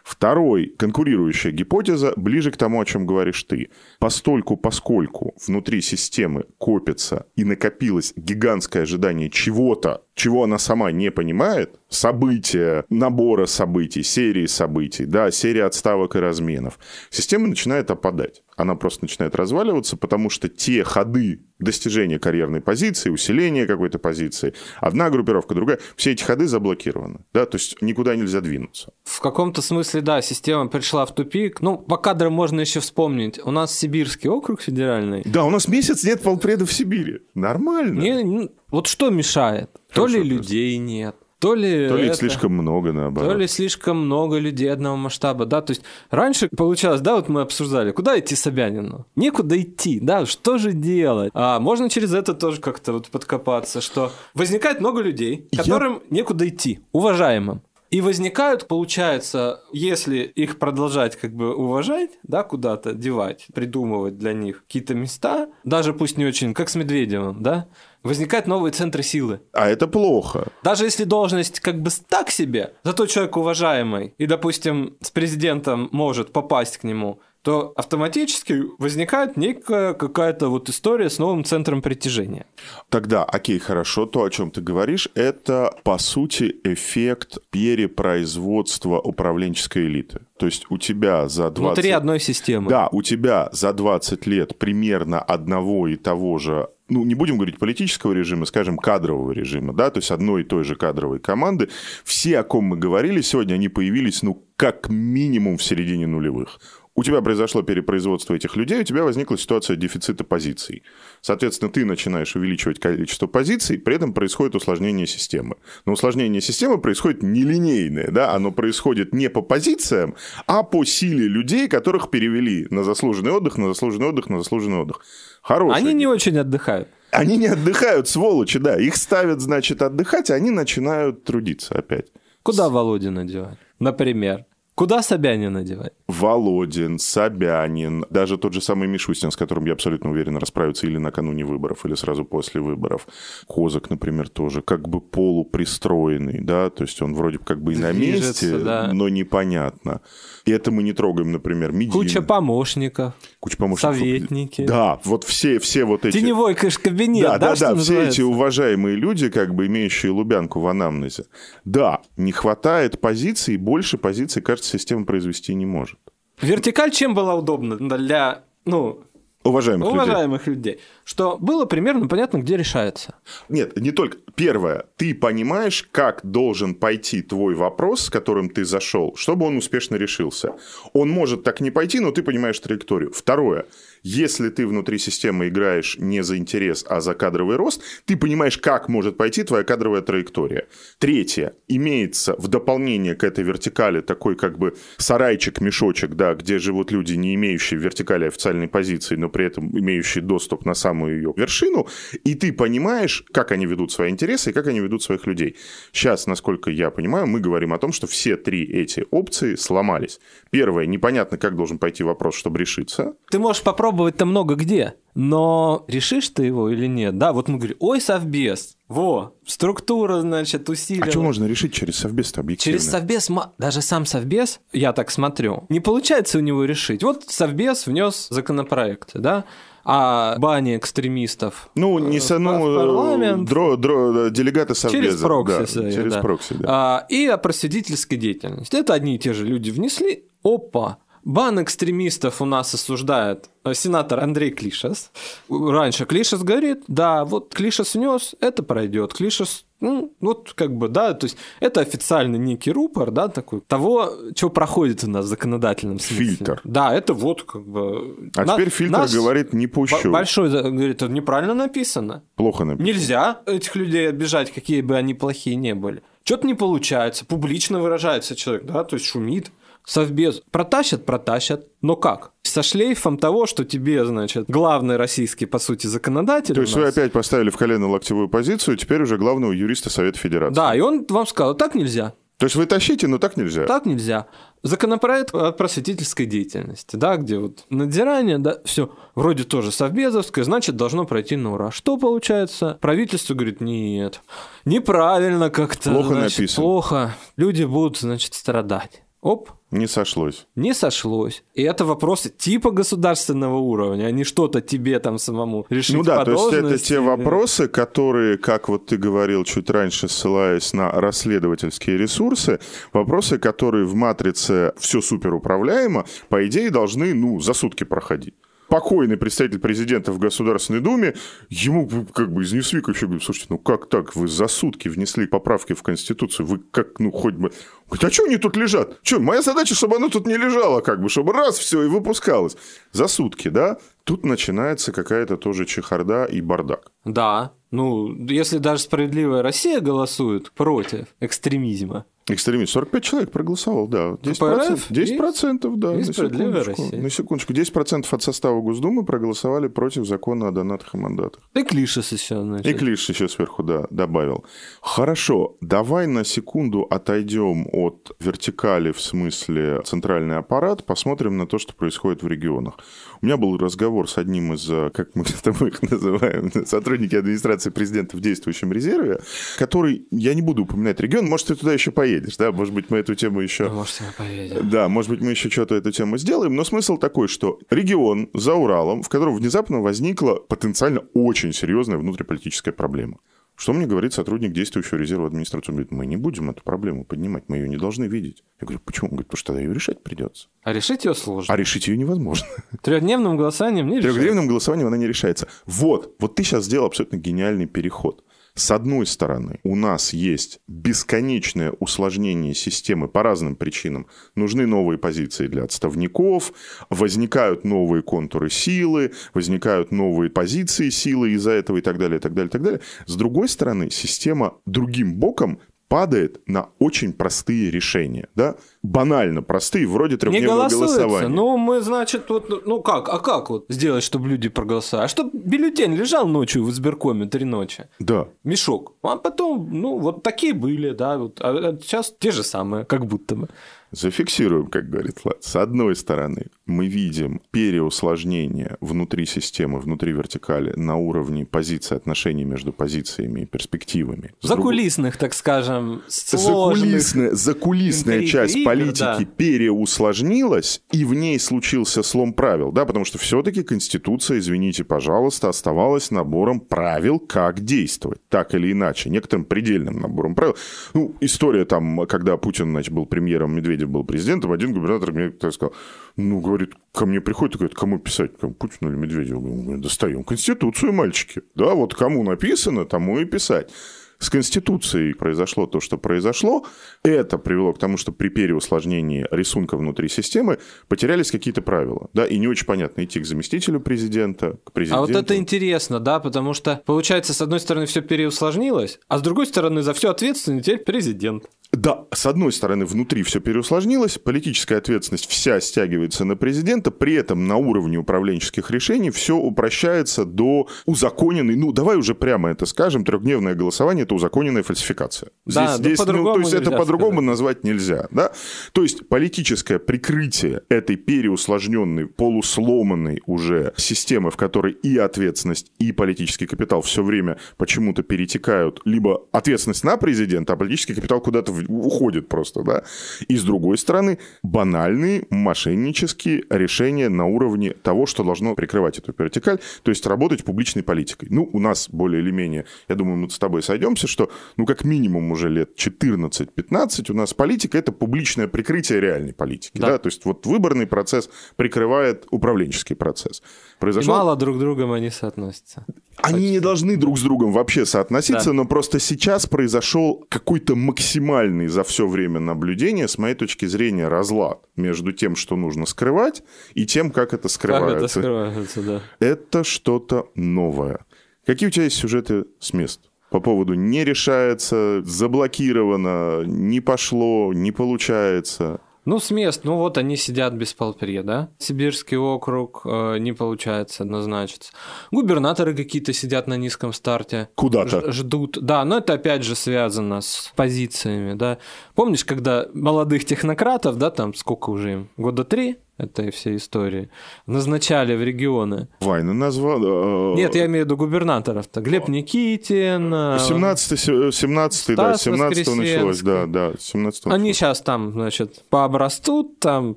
[0.03, 3.69] Второй, конкурирующая гипотеза, ближе к тому, о чем говоришь ты.
[3.99, 11.79] Постольку, поскольку внутри системы копится и накопилось гигантское ожидание чего-то, чего она сама не понимает,
[11.89, 16.77] события, набора событий, серии событий, да, серия отставок и разменов,
[17.09, 18.42] система начинает опадать.
[18.55, 25.09] Она просто начинает разваливаться, потому что те ходы достижения карьерной позиции, усиления какой-то позиции, одна
[25.09, 27.21] группировка, другая, все эти ходы заблокированы.
[27.33, 28.93] Да, то есть никуда нельзя двинуться.
[29.03, 31.61] В каком-то смысле, да, система пришла в тупик.
[31.61, 33.39] Ну, по кадрам можно еще вспомнить.
[33.43, 35.23] У нас Сибирский округ федеральный.
[35.25, 37.21] Да, у нас месяц нет полпреда в Сибири.
[37.33, 37.99] Нормально.
[37.99, 39.71] Не, вот что мешает?
[39.93, 41.87] То Хороший ли людей нет, то ли...
[41.89, 43.37] То ли их это- слишком много, То наоборот.
[43.37, 47.91] ли слишком много людей одного масштаба, да, то есть раньше получалось, да, вот мы обсуждали,
[47.91, 49.05] куда идти Собянину?
[49.17, 51.31] Некуда идти, да, что же делать?
[51.33, 56.47] А можно через это тоже как-то вот подкопаться, что возникает много людей, Я- которым некуда
[56.47, 57.61] идти, уважаемым.
[57.91, 64.63] И возникают, получается, если их продолжать как бы уважать, да, куда-то девать, придумывать для них
[64.65, 67.67] какие-то места, даже пусть не очень, как с Медведевым, да,
[68.03, 69.41] возникают новые центры силы.
[69.53, 70.47] А это плохо.
[70.63, 76.31] Даже если должность как бы так себе, зато человек уважаемый, и, допустим, с президентом может
[76.31, 82.45] попасть к нему, то автоматически возникает некая какая-то вот история с новым центром притяжения.
[82.89, 90.21] Тогда, окей, хорошо, то, о чем ты говоришь, это, по сути, эффект перепроизводства управленческой элиты.
[90.39, 91.57] То есть у тебя за 20...
[91.59, 92.69] Внутри одной системы.
[92.69, 97.59] Да, у тебя за 20 лет примерно одного и того же ну, не будем говорить
[97.59, 101.69] политического режима, скажем, кадрового режима, да, то есть одной и той же кадровой команды,
[102.03, 106.59] все, о ком мы говорили сегодня, они появились, ну, как минимум в середине нулевых
[106.95, 110.83] у тебя произошло перепроизводство этих людей, у тебя возникла ситуация дефицита позиций.
[111.21, 115.55] Соответственно, ты начинаешь увеличивать количество позиций, при этом происходит усложнение системы.
[115.85, 121.67] Но усложнение системы происходит нелинейное, да, оно происходит не по позициям, а по силе людей,
[121.67, 125.01] которых перевели на заслуженный отдых, на заслуженный отдых, на заслуженный отдых.
[125.41, 125.77] Хороший.
[125.77, 126.89] Они не очень отдыхают.
[127.11, 128.79] Они не отдыхают, сволочи, да.
[128.79, 132.07] Их ставят, значит, отдыхать, а они начинают трудиться опять.
[132.43, 133.57] Куда Володина девать?
[133.79, 134.45] Например.
[134.75, 135.93] Куда Собянина девать?
[136.07, 141.45] Володин, Собянин, даже тот же самый Мишустин, с которым я абсолютно уверен расправится или накануне
[141.45, 143.07] выборов, или сразу после выборов.
[143.47, 147.93] Козак, например, тоже как бы полупристроенный, да, то есть он вроде как бы и на
[147.93, 148.89] Движется, месте, да.
[148.91, 150.01] но непонятно.
[150.45, 151.91] И это мы не трогаем, например, Медин.
[151.91, 153.13] Куча помощников.
[153.39, 153.97] Куча помощников.
[153.97, 154.65] Советники.
[154.65, 156.19] Да, вот все, все вот эти...
[156.19, 157.37] Теневой кабинет, да?
[157.37, 161.25] Да, да, да, все эти уважаемые люди, как бы имеющие Лубянку в анамнезе.
[161.63, 165.99] Да, не хватает позиций, больше позиций, кажется, система произвести не может.
[166.41, 169.03] Вертикаль чем была удобна для ну,
[169.43, 170.73] уважаемых, уважаемых людей.
[170.73, 173.15] людей, что было примерно понятно, где решается.
[173.49, 174.17] Нет, не только.
[174.35, 179.95] Первое, ты понимаешь, как должен пойти твой вопрос, с которым ты зашел, чтобы он успешно
[179.95, 180.53] решился.
[180.93, 183.11] Он может так не пойти, но ты понимаешь траекторию.
[183.11, 183.65] Второе,
[184.03, 188.89] если ты внутри системы играешь не за интерес, а за кадровый рост, ты понимаешь, как
[188.89, 190.67] может пойти твоя кадровая траектория.
[190.99, 191.53] Третье.
[191.69, 197.13] Имеется в дополнение к этой вертикали такой как бы сарайчик, мешочек, да, где живут люди,
[197.13, 201.87] не имеющие вертикали официальной позиции, но при этом имеющие доступ на самую ее вершину,
[202.25, 205.55] и ты понимаешь, как они ведут свои интересы и как они ведут своих людей.
[205.93, 210.19] Сейчас, насколько я понимаю, мы говорим о том, что все три эти опции сломались.
[210.51, 213.15] Первое, непонятно, как должен пойти вопрос, чтобы решиться.
[213.31, 214.95] Ты можешь попробовать попробовать-то много где.
[215.15, 217.19] Но решишь ты его или нет?
[217.19, 221.05] Да, вот мы говорим, ой, совбез, во, структура, значит, усилена.
[221.05, 222.79] А что можно решить через совбез-то объективно?
[222.79, 223.29] Через совбез,
[223.59, 227.03] даже сам совбез, я так смотрю, не получается у него решить.
[227.03, 229.45] Вот совбез внес законопроект, да,
[229.85, 231.69] а бани экстремистов.
[231.75, 233.45] Ну, не со, ну.
[233.45, 235.03] Дро, дро, делегаты совбеза.
[235.03, 235.59] Через прокси.
[235.59, 236.21] Да, свои, через да.
[236.21, 236.65] прокси, да.
[236.67, 238.75] А, и о просветительской деятельности.
[238.77, 240.23] Это одни и те же люди внесли.
[240.43, 245.11] Опа, Бан экстремистов у нас осуждает э, сенатор Андрей Клишес.
[245.49, 249.13] Раньше Клишес говорит, да, вот Клишес внес, это пройдет.
[249.13, 254.11] Клишес, ну, вот как бы, да, то есть это официальный некий рупор, да, такой, того,
[254.35, 256.25] что проходит у нас в законодательном смысле.
[256.25, 256.61] Фильтр.
[256.65, 258.29] Да, это вот как бы...
[258.35, 260.11] А на, теперь фильтр нас говорит, не пущу.
[260.11, 262.23] Большой говорит, это неправильно написано.
[262.35, 262.85] Плохо написано.
[262.85, 266.03] Нельзя этих людей обижать, какие бы они плохие не были.
[266.25, 269.51] Что-то не получается, публично выражается человек, да, то есть шумит.
[269.85, 272.31] Совбез протащат, протащат, но как?
[272.43, 276.55] Со шлейфом того, что тебе, значит, главный российский, по сути, законодатель.
[276.55, 280.55] То есть вы опять поставили в колено-локтевую позицию, теперь уже главного юриста Совета Федерации.
[280.55, 282.13] Да, и он вам сказал, так нельзя.
[282.37, 283.65] То есть вы тащите, но так нельзя.
[283.65, 284.27] Так нельзя.
[284.63, 291.05] Законопроект о просветительской деятельности, да, где вот надзирание, да, все вроде тоже совбезовское, значит, должно
[291.05, 291.71] пройти на ура.
[291.71, 292.77] Что получается?
[292.81, 294.21] Правительство говорит, нет,
[294.65, 295.91] неправильно как-то.
[295.91, 296.63] Плохо значит, написано.
[296.63, 297.15] Плохо.
[297.37, 299.03] Люди будут, значит, страдать.
[299.23, 300.47] Оп, не сошлось.
[300.55, 301.43] Не сошлось.
[301.53, 306.25] И это вопросы типа государственного уровня, а не что-то тебе там самому решить Ну да,
[306.25, 311.97] то есть это те вопросы, которые, как вот ты говорил чуть раньше, ссылаясь на расследовательские
[311.97, 312.59] ресурсы,
[312.91, 318.33] вопросы, которые в матрице все суперуправляемо, по идее, должны, ну, за сутки проходить
[318.73, 321.13] покойный представитель президента в Государственной Думе,
[321.47, 325.27] ему как бы из Ньюсвика еще говорит, слушайте, ну как так, вы за сутки внесли
[325.27, 327.51] поправки в Конституцию, вы как, ну хоть бы...
[327.85, 328.97] Говорит, а что они тут лежат?
[329.03, 332.57] Что, моя задача, чтобы оно тут не лежало, как бы, чтобы раз все и выпускалось.
[332.91, 333.77] За сутки, да?
[334.05, 336.91] Тут начинается какая-то тоже чехарда и бардак.
[337.05, 342.71] Да, ну, если даже справедливая Россия голосует против экстремизма, Экстремист.
[342.73, 344.11] 45 человек проголосовал, да.
[344.21, 345.93] 10%, КПРФ 10 процентов, да.
[345.93, 347.01] и На «Справедливая секундочку, Россия».
[347.01, 347.53] на секундочку.
[347.53, 351.43] 10 процентов от состава Госдумы проголосовали против закона о донатах и мандатах.
[351.53, 352.65] И Клишес еще, значит.
[352.65, 354.45] И Клиш еще сверху, да, добавил.
[354.81, 361.73] Хорошо, давай на секунду отойдем от вертикали в смысле центральный аппарат, посмотрим на то, что
[361.73, 362.75] происходит в регионах.
[363.21, 367.15] У меня был разговор с одним из, э, как мы с тобой их называем, сотрудники
[367.15, 369.19] администрации президента в действующем резерве,
[369.57, 372.97] который, я не буду упоминать регион, может, ты туда еще поедешь, да, может быть, мы
[372.99, 373.69] эту тему еще...
[373.69, 374.69] Может, мы поедем.
[374.69, 378.53] Да, может быть, мы еще что-то эту тему сделаем, но смысл такой, что регион за
[378.53, 383.19] Уралом, в котором внезапно возникла потенциально очень серьезная внутриполитическая проблема.
[383.55, 385.71] Что мне говорит сотрудник действующего резерва администрации?
[385.71, 388.43] Он говорит, мы не будем эту проблему поднимать, мы ее не должны видеть.
[388.59, 389.09] Я говорю, почему?
[389.09, 390.47] Он говорит, потому что тогда ее решать придется.
[390.63, 391.53] А решить ее сложно.
[391.53, 392.47] А решить ее невозможно.
[392.81, 394.13] Трехдневным голосованием не решать.
[394.13, 395.47] Трехдневным голосованием она не решается.
[395.65, 398.23] Вот, вот ты сейчас сделал абсолютно гениальный переход.
[398.55, 404.05] С одной стороны, у нас есть бесконечное усложнение системы по разным причинам.
[404.35, 406.53] Нужны новые позиции для отставников,
[406.91, 412.35] возникают новые контуры силы, возникают новые позиции силы из-за этого и так далее, и так
[412.35, 412.81] далее, и так далее.
[413.07, 415.59] С другой стороны, система другим боком
[415.93, 418.55] падает на очень простые решения, да?
[418.81, 420.97] Банально простые, вроде Не трехдневного голосуется.
[420.97, 421.27] голосования.
[421.27, 425.05] Ну, мы, значит, вот, ну как, а как вот сделать, чтобы люди проголосовали?
[425.05, 427.85] А чтобы бюллетень лежал ночью в избиркоме три ночи?
[427.99, 428.27] Да.
[428.43, 428.93] Мешок.
[429.03, 431.39] А потом, ну, вот такие были, да, вот.
[431.41, 433.49] А а сейчас те же самые, как будто бы.
[433.93, 435.43] Зафиксируем, как говорит Влад.
[435.43, 442.73] С одной стороны, мы видим переусложнение внутри системы, внутри вертикали на уровне позиции, отношений между
[442.73, 444.31] позициями и перспективами.
[444.41, 446.87] С Закулисных, так скажем, сложных.
[446.87, 449.25] Закулисная, закулисная интриг, часть политики да.
[449.37, 456.09] переусложнилась, и в ней случился слом правил, да, потому что все-таки Конституция, извините, пожалуйста, оставалась
[456.09, 460.55] набором правил, как действовать, так или иначе, некоторым предельным набором правил.
[460.95, 465.53] Ну, история там, когда Путин, значит, был премьером, Медведев был президентом, один губернатор мне так
[465.53, 465.73] сказал,
[466.17, 469.41] ну, говорит, ко мне приходит и говорит, кому писать, кому, Путину или Медведеву?
[469.41, 471.41] Говорю, достаем Конституцию, мальчики.
[471.55, 473.71] Да, вот кому написано, тому и писать.
[474.19, 476.65] С Конституцией произошло то, что произошло.
[477.03, 482.09] Это привело к тому, что при переусложнении рисунка внутри системы потерялись какие-то правила.
[482.13, 485.01] Да, и не очень понятно идти к заместителю президента, к А президенту.
[485.01, 489.45] вот это интересно, да, потому что, получается, с одной стороны, все переусложнилось, а с другой
[489.45, 491.43] стороны, за все ответственный теперь президент.
[491.73, 497.47] Да, с одной стороны, внутри все переусложнилось, политическая ответственность вся стягивается на президента, при этом
[497.47, 503.55] на уровне управленческих решений все упрощается до узаконенной, ну, давай уже прямо это скажем, трехдневное
[503.55, 505.31] голосование– это узаконенная фальсификация.
[505.45, 507.27] Да, ну, ну, по-другому то есть это по-другому сказать.
[507.27, 508.31] назвать нельзя, да?
[508.71, 516.45] То есть политическое прикрытие этой переусложненной, полусломанной уже системы, в которой и ответственность, и политический
[516.45, 522.27] капитал все время почему-то перетекают, либо ответственность на президента, а политический капитал куда-то в- уходит
[522.27, 522.83] просто, да?
[523.27, 529.59] И с другой стороны, банальные мошеннические решения на уровне того, что должно прикрывать эту вертикаль,
[529.83, 531.27] то есть работать публичной политикой.
[531.29, 534.83] Ну, у нас более или менее, я думаю, мы с тобой сойдемся, что, ну, как
[534.83, 539.87] минимум уже лет 14-15 у нас политика– это публичное прикрытие реальной политики, Да.
[539.87, 539.97] да.
[539.97, 543.39] То есть вот выборный процесс прикрывает управленческий процесс.
[543.39, 545.85] И Произошел мало друг к другом они соотносятся.
[546.17, 548.53] Они не должны друг с другом вообще соотноситься, Да.
[548.53, 554.59] но просто сейчас произошел какой-то максимальный за все время наблюдения, с моей точки зрения, разлад
[554.75, 556.43] между тем, что нужно скрывать,
[556.75, 557.95] и тем, как это Как скрывается.
[557.97, 559.01] это скрывается, да.
[559.19, 560.99] Это что-то новое.
[561.45, 563.01] Какие у тебя есть сюжеты с мест?
[563.29, 568.79] По поводу не решается, заблокировано, не пошло, не получается.
[569.05, 571.49] Ну, с мест, ну вот они сидят без полпре, да?
[571.57, 574.71] Сибирский округ э, не получается назначиться.
[575.11, 577.49] Губернаторы какие-то сидят на низком старте.
[577.55, 578.11] Куда-то.
[578.11, 578.57] Ждут.
[578.61, 581.57] Да, но это опять же связано с позициями, да.
[581.95, 585.09] Помнишь, когда молодых технократов, да, там сколько уже им?
[585.17, 587.09] Года три этой всей истории,
[587.45, 588.87] назначали в регионы.
[588.99, 590.33] Вайна назвал...
[590.33, 591.81] э, Нет, я имею в виду губернаторов-то.
[591.81, 593.13] Глеб Никитин.
[593.13, 599.59] э, 17 17 да, Стас 17 началось, да, да, 17 Они сейчас там, значит, пообрастут,
[599.59, 599.95] там,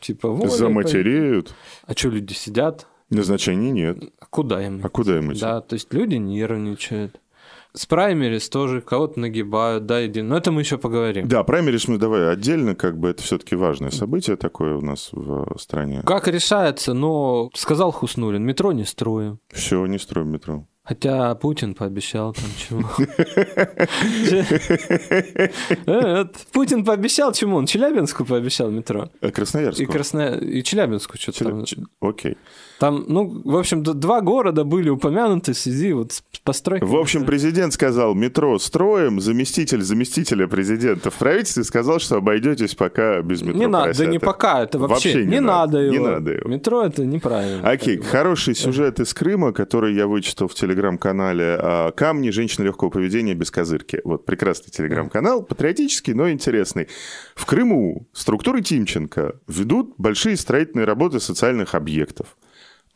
[0.00, 1.54] типа, волей Заматереют.
[1.86, 2.86] А что люди сидят?
[3.10, 4.12] Назначений нет.
[4.20, 4.80] А куда им?
[4.84, 5.40] А куда им идти?
[5.40, 7.20] Да, то есть люди нервничают.
[7.78, 10.26] С праймерис тоже кого-то нагибают, да, един.
[10.26, 11.28] Но это мы еще поговорим.
[11.28, 15.56] Да, праймерис мы давай отдельно, как бы это все-таки важное событие такое у нас в
[15.60, 16.02] стране.
[16.04, 19.38] Как решается, но сказал Хуснулин, метро не строим.
[19.52, 20.66] Все, не строим метро.
[20.82, 22.82] Хотя Путин пообещал там чего.
[25.86, 27.58] Э, Путин пообещал чему?
[27.58, 29.08] Он Челябинску пообещал метро.
[29.20, 29.80] Э, Красноярск.
[29.80, 30.34] И, Красно...
[30.34, 31.64] и Челябинску что-то там.
[32.00, 32.36] Окей.
[32.78, 36.88] Там, ну, в общем, два города были упомянуты в связи вот с постройкой.
[36.88, 43.20] В общем, президент сказал, метро строим, заместитель заместителя президента в правительстве сказал, что обойдетесь пока
[43.22, 43.58] без метро.
[43.58, 45.92] Не надо, да не пока, это вообще, Вообще не не, надо, надо, его.
[45.92, 46.48] не надо его.
[46.48, 47.68] Метро это неправильно.
[47.68, 48.04] Окей, бы.
[48.04, 52.30] хороший сюжет из Крыма, который я вычитал в телеграм-канале а, «Камни.
[52.30, 54.00] Женщина легкого поведения без козырки».
[54.04, 56.88] Вот прекрасный телеграм-канал, патриотический, но интересный.
[57.34, 62.36] В Крыму структуры Тимченко ведут большие строительные работы социальных объектов.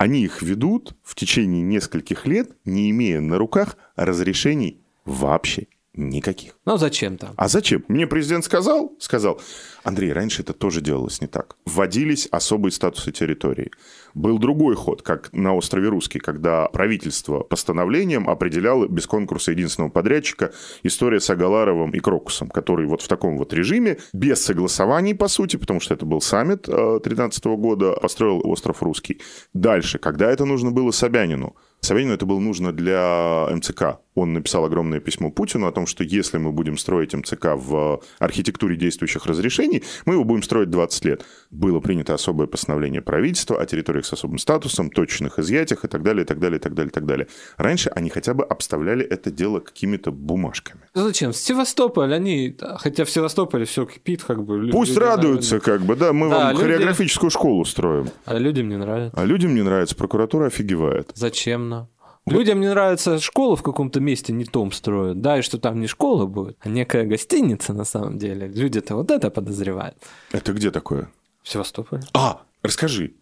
[0.03, 6.55] Они их ведут в течение нескольких лет, не имея на руках разрешений вообще никаких.
[6.65, 7.35] Ну, зачем там?
[7.37, 7.85] А зачем?
[7.89, 8.93] Мне президент сказал?
[8.99, 9.41] Сказал.
[9.85, 11.57] Андрей, раньше это тоже делалось не так.
[11.67, 13.71] Вводились особые статусы территории.
[14.15, 20.53] Был другой ход, как на острове Русский, когда правительство постановлением определяло без конкурса единственного подрядчика
[20.83, 25.57] история с Агаларовым и Крокусом, который вот в таком вот режиме, без согласований, по сути,
[25.57, 29.21] потому что это был саммит 2013 года, построил остров Русский.
[29.53, 33.99] Дальше, когда это нужно было Собянину, Собянину это было нужно для МЦК.
[34.15, 38.77] Он написал огромное письмо Путину о том, что если мы будем строить МЦК в архитектуре
[38.77, 41.25] действующих разрешений, мы его будем строить 20 лет.
[41.51, 46.25] Было принято особое постановление правительства о территориях с особым статусом, точных изъятиях и так далее,
[46.25, 47.27] и так далее, и так далее, и так далее.
[47.57, 50.81] Раньше они хотя бы обставляли это дело какими-то бумажками.
[50.95, 51.33] Ну, Зачем?
[51.33, 52.57] Севастополь, они...
[52.79, 54.69] Хотя в Севастополе все кипит, как бы.
[54.71, 58.09] Пусть люди радуются, как бы, да, мы Да, вам люди- хореографическую школу строим.
[58.25, 59.19] А людям не нравится.
[59.19, 61.11] А людям не нравится, прокуратура офигевает.
[61.15, 61.89] Зачем нам?
[62.27, 65.89] Людям не нравится школа в каком-то месте не том строят, да, и что там не
[65.89, 68.47] школа будет, а некая гостиница на самом деле.
[68.47, 69.97] Люди-то вот это подозревают.
[70.31, 71.11] Это где такое?
[71.43, 72.03] В Севастополе.
[72.15, 73.15] А, расскажи.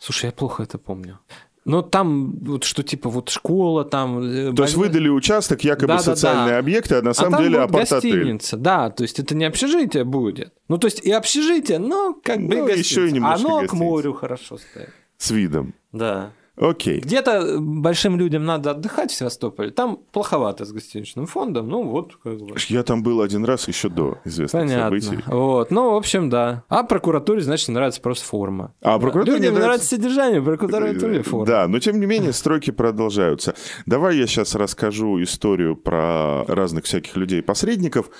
[0.00, 1.20] Слушай, я плохо это помню.
[1.64, 4.18] Но там вот что типа вот школа там...
[4.20, 6.02] э, То есть выдали участок, якобы Да-да-да.
[6.16, 8.10] социальные объекты, а на А самом там деле апарт-отель.
[8.16, 10.52] гостиница, да, то есть это не общежитие будет.
[10.66, 13.14] Ну, то есть и общежитие, но как бы Ну, и еще и гостиница.
[13.14, 13.84] немножко Оно к гостиница.
[13.84, 14.90] морю хорошо стоит.
[15.18, 15.74] С видом.
[15.92, 16.32] Да.
[16.56, 17.00] Окей.
[17.00, 19.70] Где-то большим людям надо отдыхать в Севастополе.
[19.70, 21.68] Там плоховато с гостиничным фондом.
[21.68, 22.54] Ну, вот как бы.
[22.68, 25.00] Я там был один раз еще до известных Понятно.
[25.00, 25.24] событий.
[25.26, 25.70] Вот.
[25.70, 26.64] Ну, в общем, да.
[26.68, 28.74] А прокуратуре, значит, не нравится просто форма.
[28.82, 31.46] А прокуратуре Людям не нравится- нравится содержание, прокуратуре форма.
[31.46, 33.54] Да, но тем не менее стройки продолжаются.
[33.86, 38.10] Давай я сейчас расскажу историю про разных всяких людей-посредников.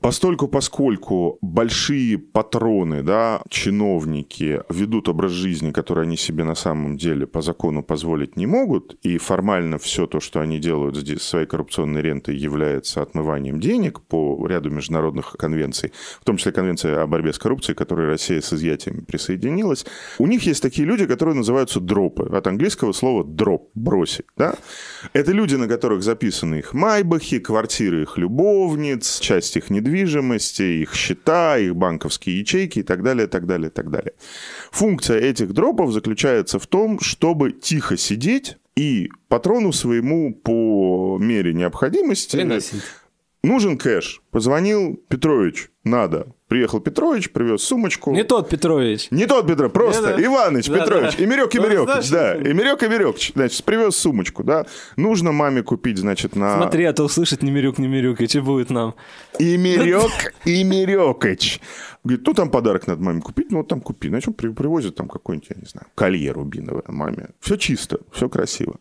[0.00, 7.26] Постольку, поскольку большие патроны, да, чиновники ведут образ жизни, который они себе на самом деле
[7.26, 12.02] по закону позволить не могут, и формально все то, что они делают здесь своей коррупционной
[12.02, 17.38] рентой, является отмыванием денег по ряду международных конвенций, в том числе конвенция о борьбе с
[17.38, 19.84] коррупцией, которой Россия с изъятиями присоединилась.
[20.18, 22.24] У них есть такие люди, которые называются дропы.
[22.32, 24.26] От английского слова дроп, бросить.
[24.36, 24.54] Да?
[25.12, 31.58] Это люди, на которых записаны их майбахи, квартиры их любовниц, часть их недвижимости, их счета,
[31.58, 34.12] их банковские ячейки и так далее, так далее, так далее.
[34.70, 42.36] Функция этих дропов заключается в том, чтобы тихо сидеть и патрону своему по мере необходимости
[42.36, 42.82] Приносить.
[43.42, 44.20] нужен кэш.
[44.30, 46.34] Позвонил Петрович, надо.
[46.52, 48.12] Приехал Петрович, привез сумочку.
[48.12, 49.08] Не тот Петрович.
[49.10, 50.24] Не тот Петро, просто Не, да.
[50.26, 51.24] Иваныч Да, Петрович, да.
[51.24, 54.66] Имерек Имерек, знаешь, да, Имерек Имерек, значит, привез сумочку, да.
[54.98, 56.58] Нужно маме купить, значит, на...
[56.58, 58.94] Смотри, а то услышать Немирюк, Немирюк, и будет нам?
[59.38, 61.58] Имерек Имерекыч.
[62.04, 64.08] Говорит, ну там подарок надо маме купить, ну вот там купи.
[64.08, 67.30] Значит, привозит там какой-нибудь, я не знаю, колье рубиновое маме.
[67.40, 68.78] Все чисто, все красиво.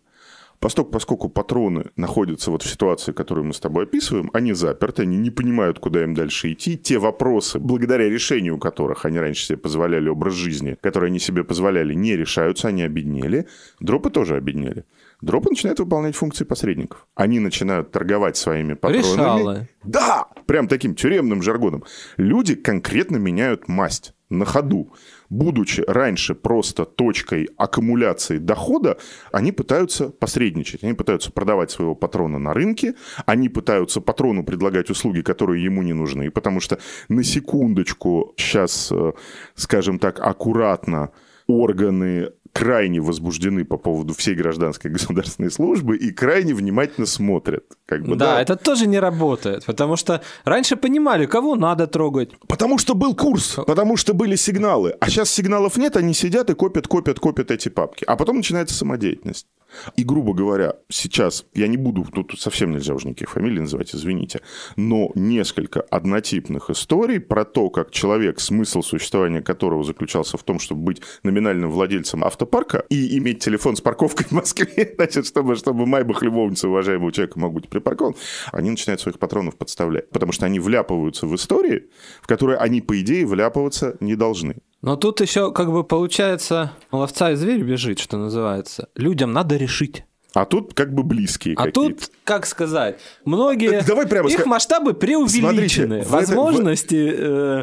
[0.62, 5.18] Поскольку, поскольку патроны находятся вот в ситуации, которую мы с тобой описываем, они заперты, они
[5.18, 6.78] не понимают, куда им дальше идти.
[6.78, 11.96] Те вопросы, благодаря решению которых они раньше себе позволяли образ жизни, который они себе позволяли,
[11.96, 13.48] не решаются, они обеднели.
[13.80, 14.86] Дропы тоже обеднели.
[15.22, 17.08] Дропы начинают выполнять функции посредников.
[17.16, 19.00] Они начинают торговать своими патронами.
[19.00, 19.70] Решалы.
[19.84, 21.86] Да, прям таким тюремным жаргоном.
[22.18, 24.94] Люди конкретно меняют масть на ходу.
[25.32, 28.98] Будучи раньше просто точкой аккумуляции дохода,
[29.32, 30.84] они пытаются посредничать.
[30.84, 35.94] Они пытаются продавать своего патрона на рынке, они пытаются патрону предлагать услуги, которые ему не
[35.94, 39.14] нужны, потому что на секундочку сейчас, э,
[39.56, 41.12] скажем так, аккуратно
[41.48, 47.64] органы крайне возбуждены по поводу всей гражданской государственной службы и крайне внимательно смотрят.
[47.86, 52.32] Как бы, Да, это тоже не работает, потому что раньше понимали, кого надо трогать.
[52.48, 54.96] Потому что был курс, потому что были сигналы.
[55.00, 58.04] А сейчас сигналов нет, они сидят и копят, копят, копят эти папки.
[58.08, 59.48] А потом начинается самодеятельность.
[59.96, 64.42] И, грубо говоря, сейчас, я не буду, тут совсем нельзя уже никаких фамилий называть, извините,
[64.76, 70.82] но несколько однотипных историй про то, как человек, смысл существования которого заключался в том, чтобы
[70.82, 76.22] быть номинальным владельцем автопарка и иметь телефон с парковкой в Москве, значит, чтобы, чтобы Майбах
[76.22, 78.16] любовница уважаемого человека мог быть припаркован,
[78.52, 81.90] они начинают своих патронов подставлять, потому что они вляпываются в истории,
[82.22, 84.58] в которые они, по идее, вляпываться не должны.
[84.82, 88.90] Но тут еще как бы получается, ловца и зверь бежит, что называется.
[88.96, 90.04] Людям надо решить.
[90.34, 94.94] А тут как бы близкие А тут, как сказать, многие Давай прямо их ска- масштабы
[94.94, 95.52] преувеличены.
[95.52, 97.62] Смотрите, это- Возможности э,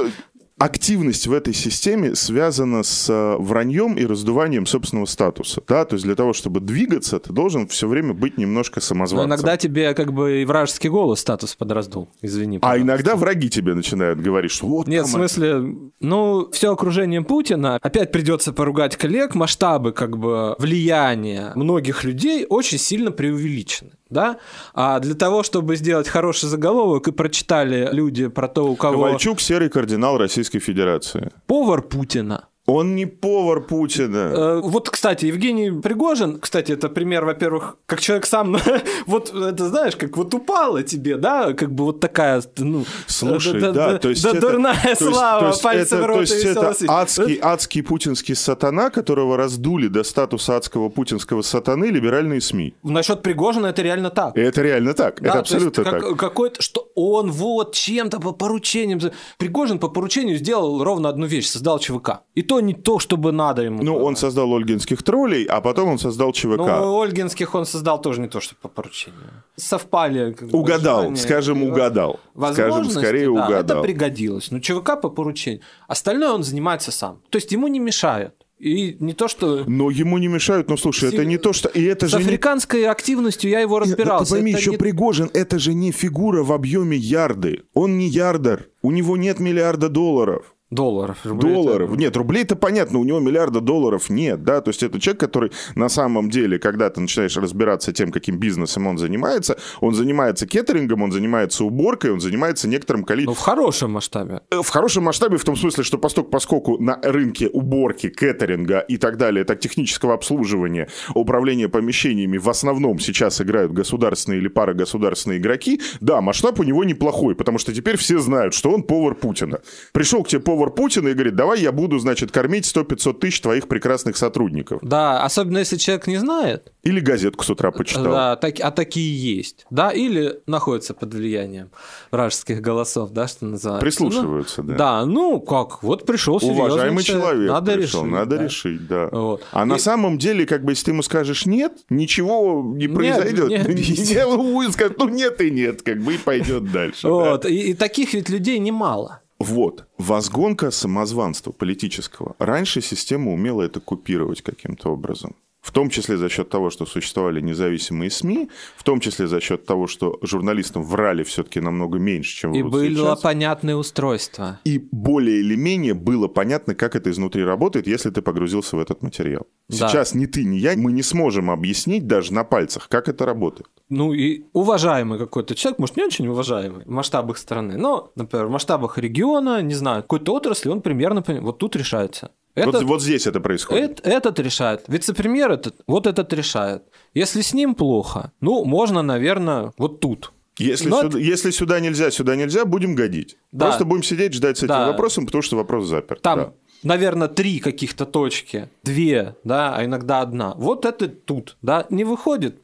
[0.59, 5.62] активность в этой системе связана с э, враньем и раздуванием собственного статуса.
[5.66, 5.85] Да?
[5.85, 9.29] То есть для того, чтобы двигаться, ты должен все время быть немножко самозванцем.
[9.29, 12.09] иногда тебе как бы и вражеский голос статус подраздул.
[12.23, 12.59] Извини.
[12.59, 12.87] А пожалуйста.
[12.87, 18.12] иногда враги тебе начинают говорить, что вот Нет, в смысле, ну, все окружение Путина, опять
[18.12, 23.92] придется поругать коллег, масштабы как бы влияния многих людей очень сильно преувеличены.
[24.11, 24.38] Да?
[24.75, 29.40] А для того, чтобы сделать хороший заголовок и прочитали люди про то, у кого Ковальчук
[29.40, 31.31] серый кардинал Российской Федерации.
[31.46, 32.48] повар Путина.
[32.69, 34.16] Он не повар Путина.
[34.37, 38.58] Э, Вот, кстати, Евгений Пригожин, кстати, это пример, во-первых, как человек сам,
[39.06, 43.73] вот это знаешь, как вот упало тебе, да, как бы вот такая, ну, Слушай, да,
[43.73, 46.37] да, да, то есть да, это- дурная то слава, то есть это- рот То и
[46.37, 52.75] есть это адский, адский путинский сатана, которого раздули до статуса адского путинского сатаны либеральные СМИ.
[52.83, 54.37] Насчет Пригожина это реально так.
[54.37, 55.23] Это реально так.
[55.23, 56.16] Да, это то есть абсолютно как- так.
[56.19, 59.00] Какой-то, что он вот чем-то по поручениям...
[59.38, 62.21] Пригожин по поручению сделал ровно одну вещь, создал ЧВК.
[62.35, 63.83] И то не то, чтобы надо ему.
[63.83, 64.04] Ну, было.
[64.04, 66.59] он создал ольгинских троллей, а потом он создал ЧВК.
[66.59, 69.44] Ну, Ольгинских он создал тоже не то, что по поручению.
[69.56, 70.33] Совпали.
[70.33, 72.21] как бы, Угадал, желания скажем, угадал.
[72.52, 73.79] Скажем, скорее да, угадал.
[73.79, 74.50] Это пригодилось.
[74.50, 75.63] Ну, ЧВК по поручению.
[75.87, 77.21] Остальное он занимается сам.
[77.31, 78.35] То есть ему не мешают.
[78.59, 79.65] И не то, что...
[79.67, 81.69] Но ему не мешают, но слушай, это не то, что...
[81.69, 82.25] И это С же не...
[82.25, 84.33] африканской активностью я его Нет, разбирался.
[84.33, 87.63] Ты пойми, Это еще не- Пригожин, это же не фигура в объеме ярды.
[87.73, 88.69] Он не ярдер.
[88.83, 90.54] У него нет миллиарда долларов.
[90.71, 91.19] Долларов.
[91.25, 91.54] рублей.
[91.54, 91.96] Долларов.
[91.96, 95.88] Нет, рублей-то понятно, у него миллиарда долларов нет, да, то есть это человек, который на
[95.88, 101.10] самом деле, когда ты начинаешь разбираться тем, каким бизнесом он занимается, он занимается кеттерингом, он
[101.12, 103.35] занимается уборкой, он занимается некоторым Ну, количеством...
[103.35, 104.42] в хорошем масштабе.
[104.50, 108.98] Э, В хорошем масштабе в том смысле, что постольку, поскольку на рынке уборки, кеттеринга и
[108.98, 115.81] так далее, так технического обслуживания, управления помещениями в основном сейчас играют государственные или парагосударственные игроки,
[116.00, 119.60] да, масштаб у него неплохой, потому что теперь все знают, что он повар Путина.
[119.92, 123.69] Пришел к тебе повар Путина и говорит, давай я буду, значит, кормить 100-500 тысяч твоих
[123.69, 124.81] прекрасных сотрудников.
[124.83, 126.73] Да, особенно если человек не знает.
[126.83, 128.04] Или газетку с утра почитал.
[128.04, 129.67] Да, так, а такие есть.
[129.71, 131.71] Да, или находятся под влиянием
[132.11, 133.85] вражеских голосов, да, что называется.
[133.85, 134.77] Прислушиваются, Ну, да.
[134.77, 138.13] Да, ну как, вот пришел серьезный Уважаемый человек Надо пришел, решить.
[138.15, 138.44] надо да.
[138.44, 139.09] решить, да.
[139.13, 139.42] Вот.
[139.52, 143.44] А на И- самом деле, как бы, если ты ему скажешь нет, ничего не произойдет.
[143.44, 144.15] об- не обидится.
[144.15, 147.02] Не- он скажет, ну нет и нет, как бы и пойдет дальше.
[147.02, 147.09] да.
[147.09, 149.21] Вот, и, и таких ведь людей немало.
[149.39, 149.87] Вот.
[149.99, 152.35] Возгонка самозванства политического.
[152.39, 155.37] Раньше система умела это купировать каким-то образом.
[155.61, 159.67] В том числе за счет того, что существовали независимые СМИ, в том числе за счет
[159.67, 163.21] того, что журналистам врали все-таки намного меньше, чем И было сейчас.
[163.21, 164.61] понятное устройство.
[164.65, 169.03] И более или менее было понятно, как это изнутри работает, если ты погрузился в этот
[169.03, 169.47] материал.
[169.69, 169.89] Да.
[169.89, 173.69] Сейчас ни ты, ни я, мы не сможем объяснить даже на пальцах, как это работает.
[173.91, 178.51] Ну и уважаемый какой-то человек, может, не очень уважаемый в масштабах страны, но, например, в
[178.51, 182.31] масштабах региона, не знаю, какой-то отрасли, он примерно понимает, вот тут решается.
[182.55, 184.01] Вот, Этот- вот здесь это происходит.
[184.01, 184.85] Эт- этот решает.
[184.89, 186.83] Вице-премьер этот, вот этот решает.
[187.15, 190.33] Если с ним плохо, ну, можно, наверное, вот тут.
[190.59, 193.37] Если, Но сюда, если сюда нельзя, сюда нельзя, будем годить.
[193.53, 193.67] Да.
[193.67, 194.87] Просто будем сидеть, ждать с этим Да.
[194.89, 196.21] вопросом, потому что вопрос заперт.
[196.21, 196.53] Там, Да.
[196.83, 200.55] наверное, три каких-то точки, две, да, а иногда одна.
[200.57, 202.59] Вот это тут, да, не выходит.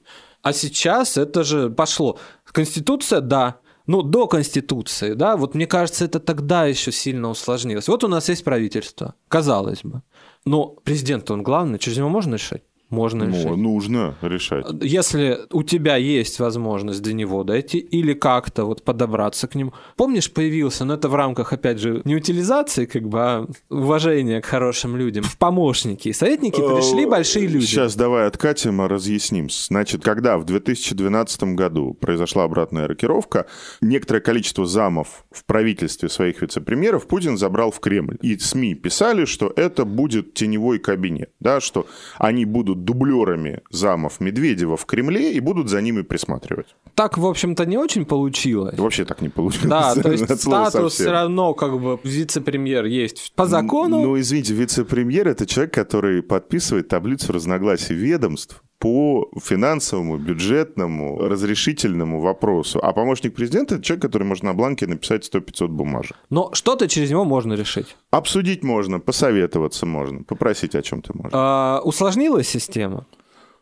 [0.44, 2.18] А сейчас это же пошло.
[2.44, 3.60] Конституция, да.
[3.86, 7.88] Ну, до Конституции, да, вот мне кажется, это тогда еще сильно усложнилось.
[7.88, 10.02] Вот у нас есть правительство, казалось бы.
[10.44, 12.62] Но президент он главный, через него можно решать?
[12.94, 13.26] Можно.
[13.26, 14.66] Ну, нужно решать.
[14.80, 19.72] Если у тебя есть возможность до него дойти или как-то вот подобраться к нему.
[19.96, 24.46] Помнишь, появился, но это в рамках, опять же, не утилизации, как бы, а уважения к
[24.46, 26.08] хорошим людям, в помощники.
[26.08, 27.66] И советники пришли большие люди.
[27.66, 29.48] Сейчас давай откатим, а разъясним.
[29.50, 33.46] Значит, когда в 2012 году произошла обратная рокировка,
[33.80, 38.16] некоторое количество замов в правительстве своих вице-премьеров Путин забрал в Кремль.
[38.22, 41.86] И СМИ писали, что это будет теневой кабинет, да, что
[42.18, 46.74] они будут дублерами замов Медведева в Кремле и будут за ними присматривать.
[46.94, 48.78] Так, в общем-то, не очень получилось.
[48.78, 49.68] Вообще так не получилось.
[49.68, 50.88] Да, то есть статус совсем.
[50.88, 54.00] все равно как бы вице-премьер есть по закону.
[54.00, 62.80] Ну, извините, вице-премьер– это человек, который подписывает таблицу разногласий ведомств по финансовому, бюджетному, разрешительному вопросу.
[62.82, 66.16] А помощник президента– это человек, который может на бланке написать 100-500 бумажек.
[66.30, 67.96] Но что-то через него можно решить.
[68.10, 71.30] Обсудить можно, посоветоваться можно, попросить о чем-то можно.
[71.32, 73.06] А, усложнилась система?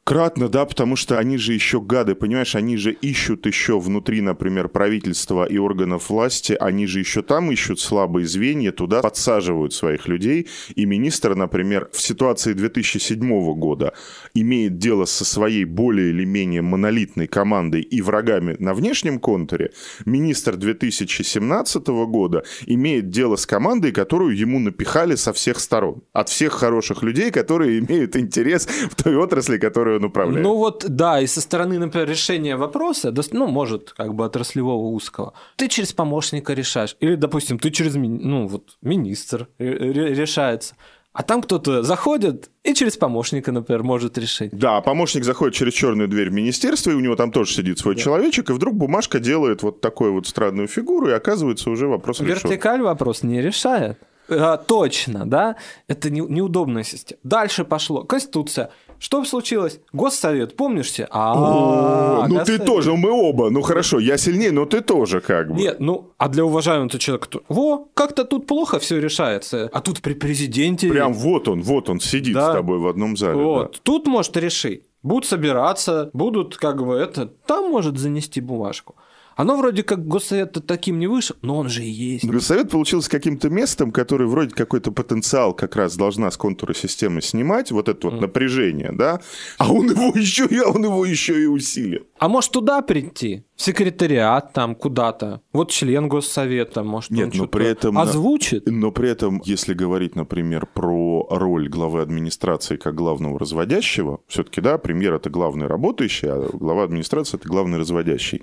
[0.04, 4.68] Кратно, да, потому что они же еще гады, понимаешь, они же ищут еще внутри, например,
[4.68, 10.48] правительства и органов власти, они же еще там ищут слабые звенья, туда подсаживают своих людей,
[10.74, 13.94] и министр, например, в ситуации 2007 года
[14.34, 19.70] имеет дело со своей более или менее монолитной командой и врагами на внешнем контуре,
[20.04, 26.54] министр 2017 года имеет дело с командой, которую ему напихали со всех сторон, от всех
[26.54, 30.42] хороших людей, которые имеют интерес в той отрасли, которую он управляет.
[30.42, 35.34] Ну вот, да, и со стороны, например, решения вопроса, ну, может, как бы отраслевого узкого,
[35.56, 36.96] ты через помощника решаешь.
[37.00, 40.74] Или, допустим, ты через, ну, вот, министр решается.
[41.12, 44.56] А там кто-то заходит и через помощника, например, может решить.
[44.56, 47.96] Да, помощник заходит через черную дверь в министерство, и у него там тоже сидит свой
[47.96, 48.00] да.
[48.00, 52.48] человечек, и вдруг бумажка делает вот такую вот странную фигуру, и оказывается уже вопрос решен.
[52.48, 53.98] Вертикаль вопрос не решает.
[54.28, 55.56] А, точно, да?
[55.86, 57.20] Это не, неудобная система.
[57.24, 58.04] Дальше пошло.
[58.04, 58.70] Конституция.
[59.02, 59.80] Что случилось?
[59.92, 61.08] Госсовет, помнишься?
[61.10, 63.50] А, ну ты тоже, мы оба.
[63.50, 65.56] Ну хорошо, я сильнее, но ты тоже как бы.
[65.56, 69.68] Нет, ну, а для уважаемого человека, во, как-то тут плохо все решается.
[69.72, 70.88] А тут при президенте...
[70.88, 73.42] Прям вот он, вот он сидит с тобой в одном зале.
[73.42, 74.84] Вот, тут может решить.
[75.02, 77.26] Будут собираться, будут как бы это...
[77.26, 78.94] Там может занести бумажку.
[79.42, 82.24] Оно вроде как госсовет таким не вышел, но он же и есть.
[82.24, 87.72] Госсовет получился каким-то местом, который вроде какой-то потенциал как раз должна с контура системы снимать,
[87.72, 88.20] вот это вот mm.
[88.20, 89.20] напряжение, да,
[89.58, 92.02] а он его еще, а он его еще и усилил.
[92.20, 93.42] А может туда прийти?
[93.56, 95.40] В секретариат там куда-то.
[95.52, 98.66] Вот член госсовета, может, Нет, он но при этом озвучит.
[98.66, 104.78] Но при этом, если говорить, например, про роль главы администрации как главного разводящего, все-таки, да,
[104.78, 108.42] премьер это главный работающий, а глава администрации это главный разводящий.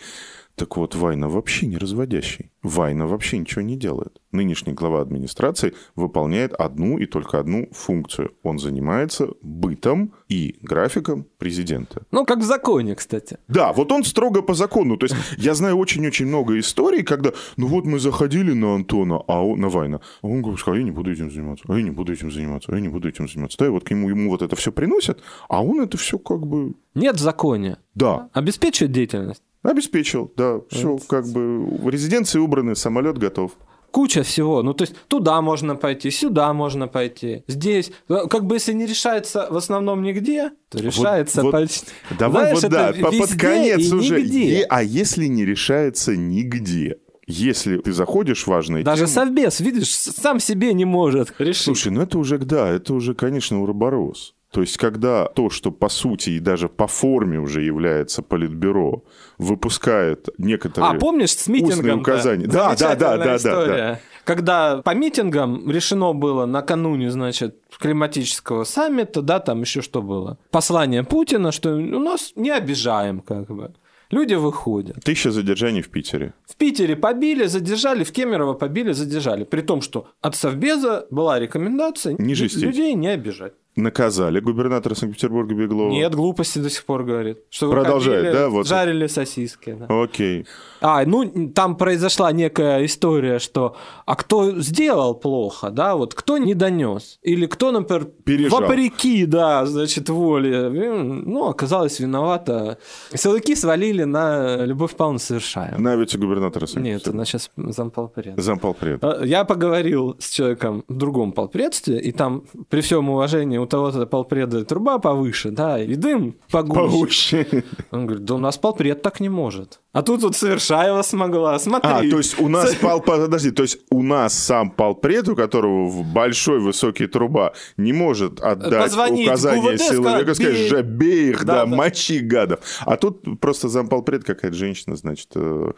[0.60, 2.52] Так вот, Вайна вообще не разводящий.
[2.64, 4.20] Вайна вообще ничего не делает.
[4.34, 8.34] Нынешний глава администрации выполняет одну и только одну функцию.
[8.44, 12.02] Он занимается бытом и графиком президента.
[12.12, 13.38] Ну, как в законе, кстати.
[13.48, 14.98] Да, вот он строго по закону.
[14.98, 19.42] То есть я знаю очень-очень много историй, когда, ну вот мы заходили на Антона, а
[19.42, 22.12] он, на Вайна, а он а я не буду этим заниматься, а я не буду
[22.12, 23.58] этим заниматься, а я не буду этим заниматься.
[23.60, 26.46] Да, и вот к нему, ему вот это все приносят, а он это все как
[26.46, 26.74] бы...
[26.96, 27.78] Нет в законе.
[27.96, 28.30] Да.
[28.34, 29.44] Обеспечивает деятельность.
[29.64, 30.62] Обеспечил, да.
[30.70, 31.08] Все, Это...
[31.08, 33.52] как бы резиденции убраны, самолет готов.
[33.92, 34.62] Куча всего.
[34.62, 37.92] Ну, то есть туда можно пойти, сюда можно пойти, здесь.
[38.08, 41.88] Как бы если не решается в основном нигде, то решается вот, почти.
[42.18, 44.22] Давай Знаешь, вот да, под конец уже.
[44.22, 44.66] Нигде.
[44.70, 46.98] А если не решается нигде?
[47.26, 49.14] Если ты заходишь в важные Даже темы...
[49.14, 51.64] Совбез, видишь, сам себе не может решить.
[51.64, 54.34] Слушай, ну это уже, да, это уже, конечно, уроборос.
[54.52, 59.04] То есть, когда то, что по сути и даже по форме уже является политбюро,
[59.38, 62.48] выпускает некоторые а, помнишь, с митингом указания.
[62.48, 64.00] Да, да, да, да, да, да.
[64.24, 70.40] Когда по митингам решено было накануне, значит, климатического саммита, да, там еще что было?
[70.52, 73.74] Послание Путина, что у нас не обижаем, как бы.
[74.12, 75.04] Люди выходят.
[75.04, 76.34] Тысяча задержаний в Питере.
[76.48, 79.44] В Питере побили, задержали, в Кемерово побили, задержали.
[79.44, 83.54] При том, что от Совбеза была рекомендация не людей не обижать
[83.84, 85.92] наказали губернатора Санкт-Петербурга Беглова.
[85.92, 87.40] Нет, глупости до сих пор говорит.
[87.50, 88.50] Что Продолжает, выходили, да?
[88.50, 88.68] Вот.
[88.68, 89.78] Жарили сосиски.
[89.80, 90.04] Да.
[90.04, 90.46] Окей.
[90.82, 93.76] А, ну, там произошла некая история, что
[94.06, 98.62] а кто сделал плохо, да, вот кто не донес, или кто, например, Пережал.
[98.62, 102.78] вопреки, да, значит, воле, ну, оказалось виновата.
[103.14, 105.82] Силовики свалили на Любовь Павловну Совершаеву.
[105.82, 108.40] На вице-губернатора Нет, она сейчас замполпред.
[108.42, 109.04] Замполпред.
[109.04, 114.06] А, я поговорил с человеком в другом полпредстве, и там, при всем уважении, у того-то
[114.06, 117.44] полпреда труба повыше, да, и дым погуще.
[117.46, 117.64] Погуще.
[117.92, 119.80] Он говорит, да у нас полпред так не может.
[119.92, 121.90] А тут вот Совершаева смогла, смотри.
[121.90, 126.04] А, то есть у нас пал, подожди, то есть у нас сам полпред, у которого
[126.04, 131.66] большой высокий труба, не может отдать Позвонить указание силовика, сказать, же бей их, да, да,
[131.66, 132.60] мочи гадов.
[132.82, 135.72] А тут просто замполпред какая-то женщина, значит, э,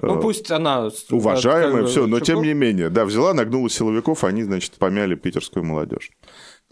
[0.00, 0.88] ну, э, пусть она...
[1.10, 6.10] Уважаемая, все, но тем не менее, да, взяла, нагнула силовиков, они, значит, помяли питерскую молодежь.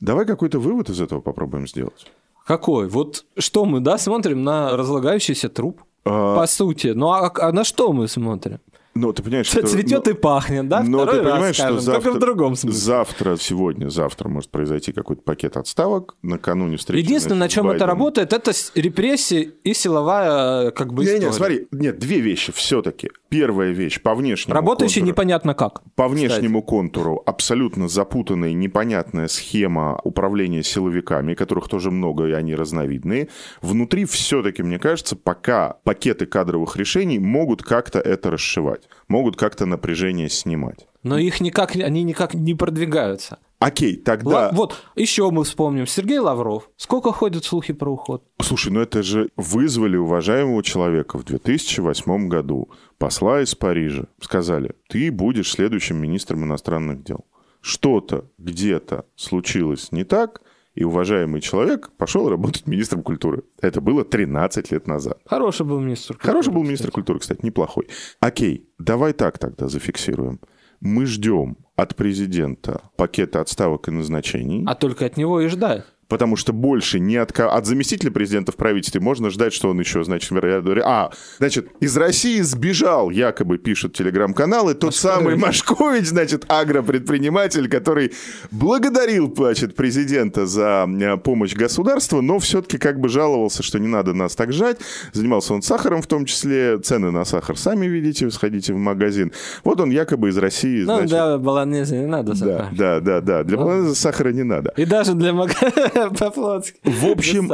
[0.01, 2.07] Давай какой-то вывод из этого попробуем сделать.
[2.47, 2.89] Какой?
[2.89, 5.82] Вот что мы, да, смотрим на разлагающийся труп?
[6.11, 6.36] А...
[6.36, 6.88] По сути.
[6.94, 8.59] Ну а, а на что мы смотрим?
[8.95, 9.68] Ну, ты понимаешь, Что что...
[9.68, 10.82] цветет ну, и пахнет, да?
[10.82, 12.78] Но Второй ты понимаешь, что скажем, завтра, Только в другом смысле.
[12.78, 17.05] завтра, сегодня, завтра может произойти какой-то пакет отставок накануне встречи.
[17.05, 17.86] Единственное, на чем это Байдена.
[17.86, 21.26] работает, это репрессии и силовая как бы история.
[21.26, 23.11] не, смотри, нет, две вещи все-таки.
[23.28, 25.12] Первая вещь по внешнему Работающий контуру.
[25.12, 25.82] непонятно как.
[25.95, 33.28] По внешнему контуру абсолютно запутанная, непонятная схема управления силовиками, которых тоже много, и они разновидные.
[33.61, 38.78] Внутри все-таки, мне кажется, пока пакеты кадровых решений могут как-то это расшивать,
[39.09, 40.87] могут как-то напряжение снимать.
[41.03, 43.39] Но их никак, они никак не продвигаются.
[43.61, 44.31] Окей, тогда...
[44.31, 45.87] Ла- Вот, еще мы вспомним.
[45.87, 46.70] Сергей Лавров.
[46.76, 48.22] Сколько ходят слухи про уход?
[48.41, 52.68] Слушай, ну это же вызвали уважаемого человека в 2008 году,
[52.99, 54.05] посла из Парижа.
[54.20, 57.24] Сказали, ты будешь следующим министром иностранных дел.
[57.61, 60.41] Что-то где-то случилось не так,
[60.79, 63.43] и уважаемый человек пошел работать министром культуры.
[63.61, 65.18] Это было 13 лет назад.
[65.26, 66.14] Хороший был министр.
[66.14, 66.68] культуры, Хороший был кстати.
[66.68, 67.89] министр культуры, кстати, неплохой.
[68.20, 70.39] Окей, давай так тогда зафиксируем.
[70.81, 74.64] Мы ждем от президента пакета отставок и назначений.
[74.68, 75.85] А только от него и ждать.
[76.09, 80.04] Потому что больше не от, от заместителя президента в правительстве можно ждать, что он еще,
[80.04, 80.80] значит, вероятно...
[80.84, 88.12] А, значит, из России сбежал, якобы пишут телеграм-каналы, тот самый Машкович, значит, агропредприниматель, который
[88.50, 94.14] благодарил, значит, президента за э, помощь государству, но все-таки как бы жаловался, что не надо
[94.14, 94.78] нас так жать.
[95.12, 99.32] Занимался он сахаром в том числе, цены на сахар сами видите, сходите в магазин.
[99.64, 101.09] Вот он якобы из России, Ну, значит...
[101.09, 102.68] для баланеза не надо Да, сахар.
[102.72, 103.44] да, да, да.
[103.44, 104.72] Для баланса сахара не надо.
[104.76, 105.52] И даже для мага...
[106.18, 106.80] по-флотски.
[106.84, 107.51] В общем.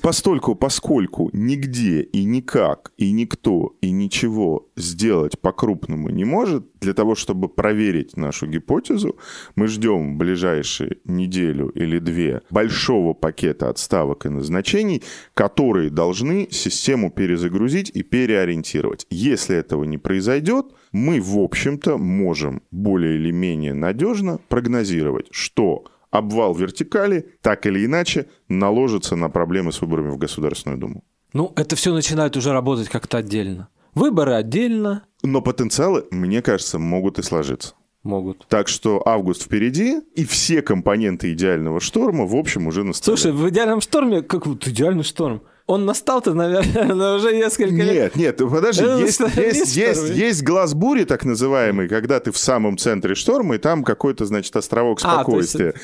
[0.00, 7.14] Постольку, поскольку нигде и никак, и никто, и ничего сделать по-крупному не может, для того,
[7.14, 9.16] чтобы проверить нашу гипотезу,
[9.54, 15.02] мы ждем в ближайшие неделю или две большого пакета отставок и назначений,
[15.34, 19.06] которые должны систему перезагрузить и переориентировать.
[19.10, 26.54] Если этого не произойдет, мы, в общем-то, можем более или менее надежно прогнозировать, что обвал
[26.54, 31.04] вертикали так или иначе наложится на проблемы с выборами в Государственную Думу.
[31.32, 33.68] Ну, это все начинает уже работать как-то отдельно.
[33.94, 37.74] Выборы отдельно Но потенциалы, мне кажется, могут и сложиться.
[38.02, 38.46] могут.
[38.48, 43.16] Так что август впереди, и все компоненты идеального шторма, в общем, уже на столе.
[43.16, 48.16] Слушай, в идеальном шторме, как вот идеальный шторм, он настал-то, наверное, уже несколько лет.
[48.16, 52.38] Нет, нет, подожди, Это есть, есть, есть, есть глаз бури, так называемый, когда ты в
[52.38, 55.74] самом центре шторма, и там какой-то, значит, островок А, то есть- спокойствия.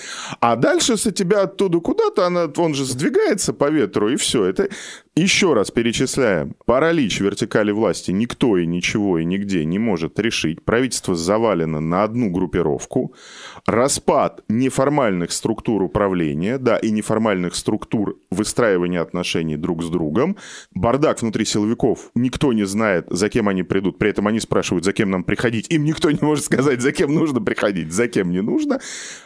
[0.40, 4.44] А, дальше с тебя оттуда куда-то, она, он же сдвигается по ветру, и все.
[4.44, 4.68] Это
[5.16, 6.54] еще раз перечисляем.
[6.66, 10.62] Паралич вертикали власти никто и ничего и нигде не может решить.
[10.62, 13.14] Правительство завалено на одну группировку.
[13.64, 20.36] Распад неформальных структур управления, да, и неформальных структур выстраивания отношений друг с другом.
[20.72, 22.10] Бардак внутри силовиков.
[22.14, 23.98] Никто не знает, за кем они придут.
[23.98, 25.66] При этом они спрашивают, за кем нам приходить.
[25.70, 28.80] Им никто не может сказать, за кем нужно приходить, за кем не нужно.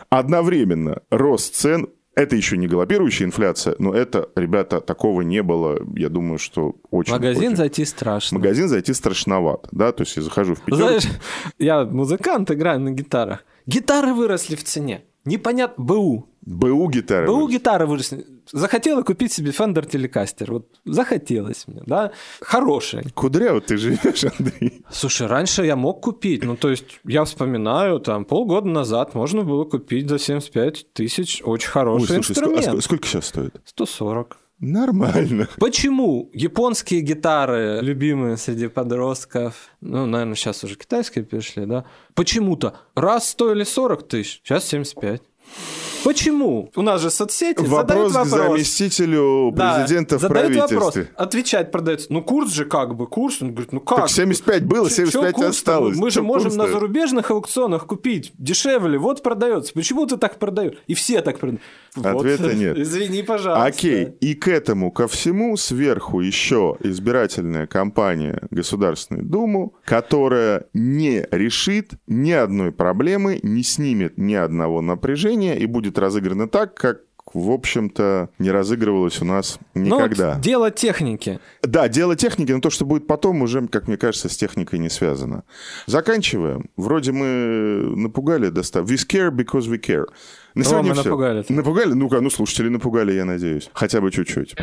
[0.09, 6.09] Одновременно рост цен это еще не галопирующая инфляция, но это, ребята, такого не было, я
[6.09, 7.13] думаю, что очень...
[7.13, 8.39] Магазин очень- зайти страшно.
[8.39, 11.05] магазин зайти страшновато, да, то есть я захожу в пятерку, Знаешь,
[11.59, 13.45] я музыкант, играю на гитарах.
[13.67, 15.05] Гитары выросли в цене.
[15.25, 16.27] Непонятно, БУ.
[16.43, 17.27] БУ гитары.
[17.27, 18.27] БУ гитары выросли.
[18.51, 20.51] Захотела купить себе Fender Telecaster.
[20.51, 22.13] Вот захотелось мне, да.
[22.41, 23.05] Хорошая.
[23.15, 24.83] Кудряво ты живешь, Андрей.
[24.91, 29.65] Слушай, раньше я мог купить, ну, то есть, я вспоминаю, там, полгода назад можно было
[29.65, 32.79] купить за 75 тысяч очень Ой, хороший слушай, ск- а инструмент.
[32.79, 33.61] ск- сколько сейчас стоит?
[33.67, 34.39] 140.
[34.61, 35.49] Нормально.
[35.59, 43.31] Почему японские гитары, любимые среди подростков, ну, наверное, сейчас уже китайские пришли, да, почему-то раз
[43.31, 45.23] стоили 40 тысяч, сейчас 75.
[46.05, 46.71] Почему?
[46.77, 48.51] У нас же соцсети Вопрос задают к вопрос.
[48.53, 50.71] заместителю Да, президента в задают вопрос.
[50.93, 51.09] правительстве.
[51.17, 52.07] Отвечать продается.
[52.11, 53.43] Ну, курс же как бы, курс.
[53.43, 53.99] Он говорит, ну как?
[53.99, 55.51] Так 75 было, Чё- чё 75 курс-то?
[55.51, 55.97] осталось.
[55.97, 58.99] Мы же Чё можем на зарубежных аукционах купить дешевле.
[58.99, 59.73] Вот продается.
[59.75, 60.75] Почему ты так продаешь?
[60.87, 61.61] И все так продают.
[61.95, 62.17] Вот.
[62.17, 62.79] Ответа нет.
[62.79, 63.65] Извини, пожалуйста.
[63.67, 71.93] Окей, и к этому ко всему сверху еще избирательная кампания Государственной Думы, которая не решит
[72.07, 77.01] ни одной проблемы, не снимет ни одного напряжения и будет разыграна так, как
[77.33, 80.33] в общем-то, не разыгрывалась у нас Ну, никогда.
[80.35, 81.39] вот дело техники.
[81.63, 84.89] Да, дело техники, но то, что будет потом, уже, как мне кажется, с техникой не
[84.91, 85.45] связано.
[85.87, 86.71] Заканчиваем.
[86.77, 88.93] Вроде мы напугали достаточно.
[88.95, 90.07] We scare because we care.
[90.55, 91.05] На сегодня всё.
[91.05, 91.45] напугали.
[91.49, 91.93] Напугали?
[91.93, 93.71] Ну-ка, ну, слушатели напугали, я надеюсь.
[93.75, 94.57] Хотя бы чуть-чуть.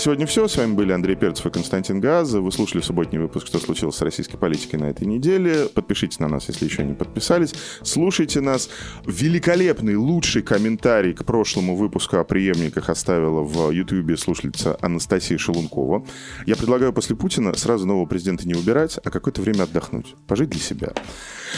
[0.00, 0.48] Сегодня все.
[0.48, 2.40] С вами были Андрей Перцев и Константин Газа.
[2.40, 5.66] Вы слушали субботний выпуск «Что случилось с российской политикой на этой неделе».
[5.66, 7.52] Подпишитесь на нас, если еще не подписались.
[7.82, 8.70] Слушайте нас.
[9.04, 16.06] Великолепный, лучший комментарий к прошлому выпуску о преемниках оставила в Ютьюбе слушательница Анастасия Шелункова.
[16.46, 20.14] Я предлагаю после Путина сразу нового президента не убирать, а какое-то время отдохнуть.
[20.26, 20.92] Пожить для себя.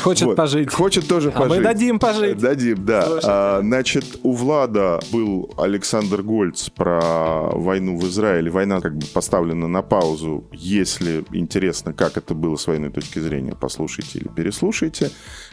[0.01, 0.37] Хочет вот.
[0.37, 0.73] пожить.
[0.73, 1.59] Хочет тоже а пожить.
[1.59, 2.39] мы дадим пожить.
[2.39, 3.07] Дадим, да.
[3.23, 8.51] А, значит, у Влада был Александр Гольц про войну в Израиле.
[8.51, 10.45] Война как бы поставлена на паузу.
[10.53, 15.11] Если интересно, как это было с военной точки зрения, послушайте или переслушайте.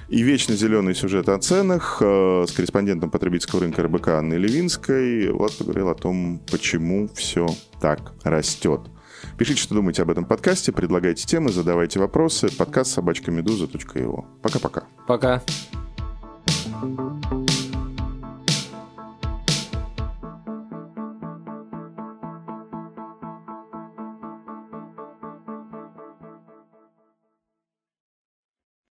[0.08, 5.32] И вечно зеленый сюжет о ценах э, с корреспондентом потребительского рынка РБК Анной Левинской.
[5.32, 7.48] Влад поговорил о том, почему все
[7.80, 8.82] так растет.
[9.40, 12.54] Пишите, что думаете об этом подкасте, предлагайте темы, задавайте вопросы.
[12.58, 14.26] Подкаст собачкамедуза.io.
[14.42, 14.84] Пока-пока.
[15.08, 15.38] Пока.
[15.38, 15.44] -пока.
[16.82, 17.49] Пока.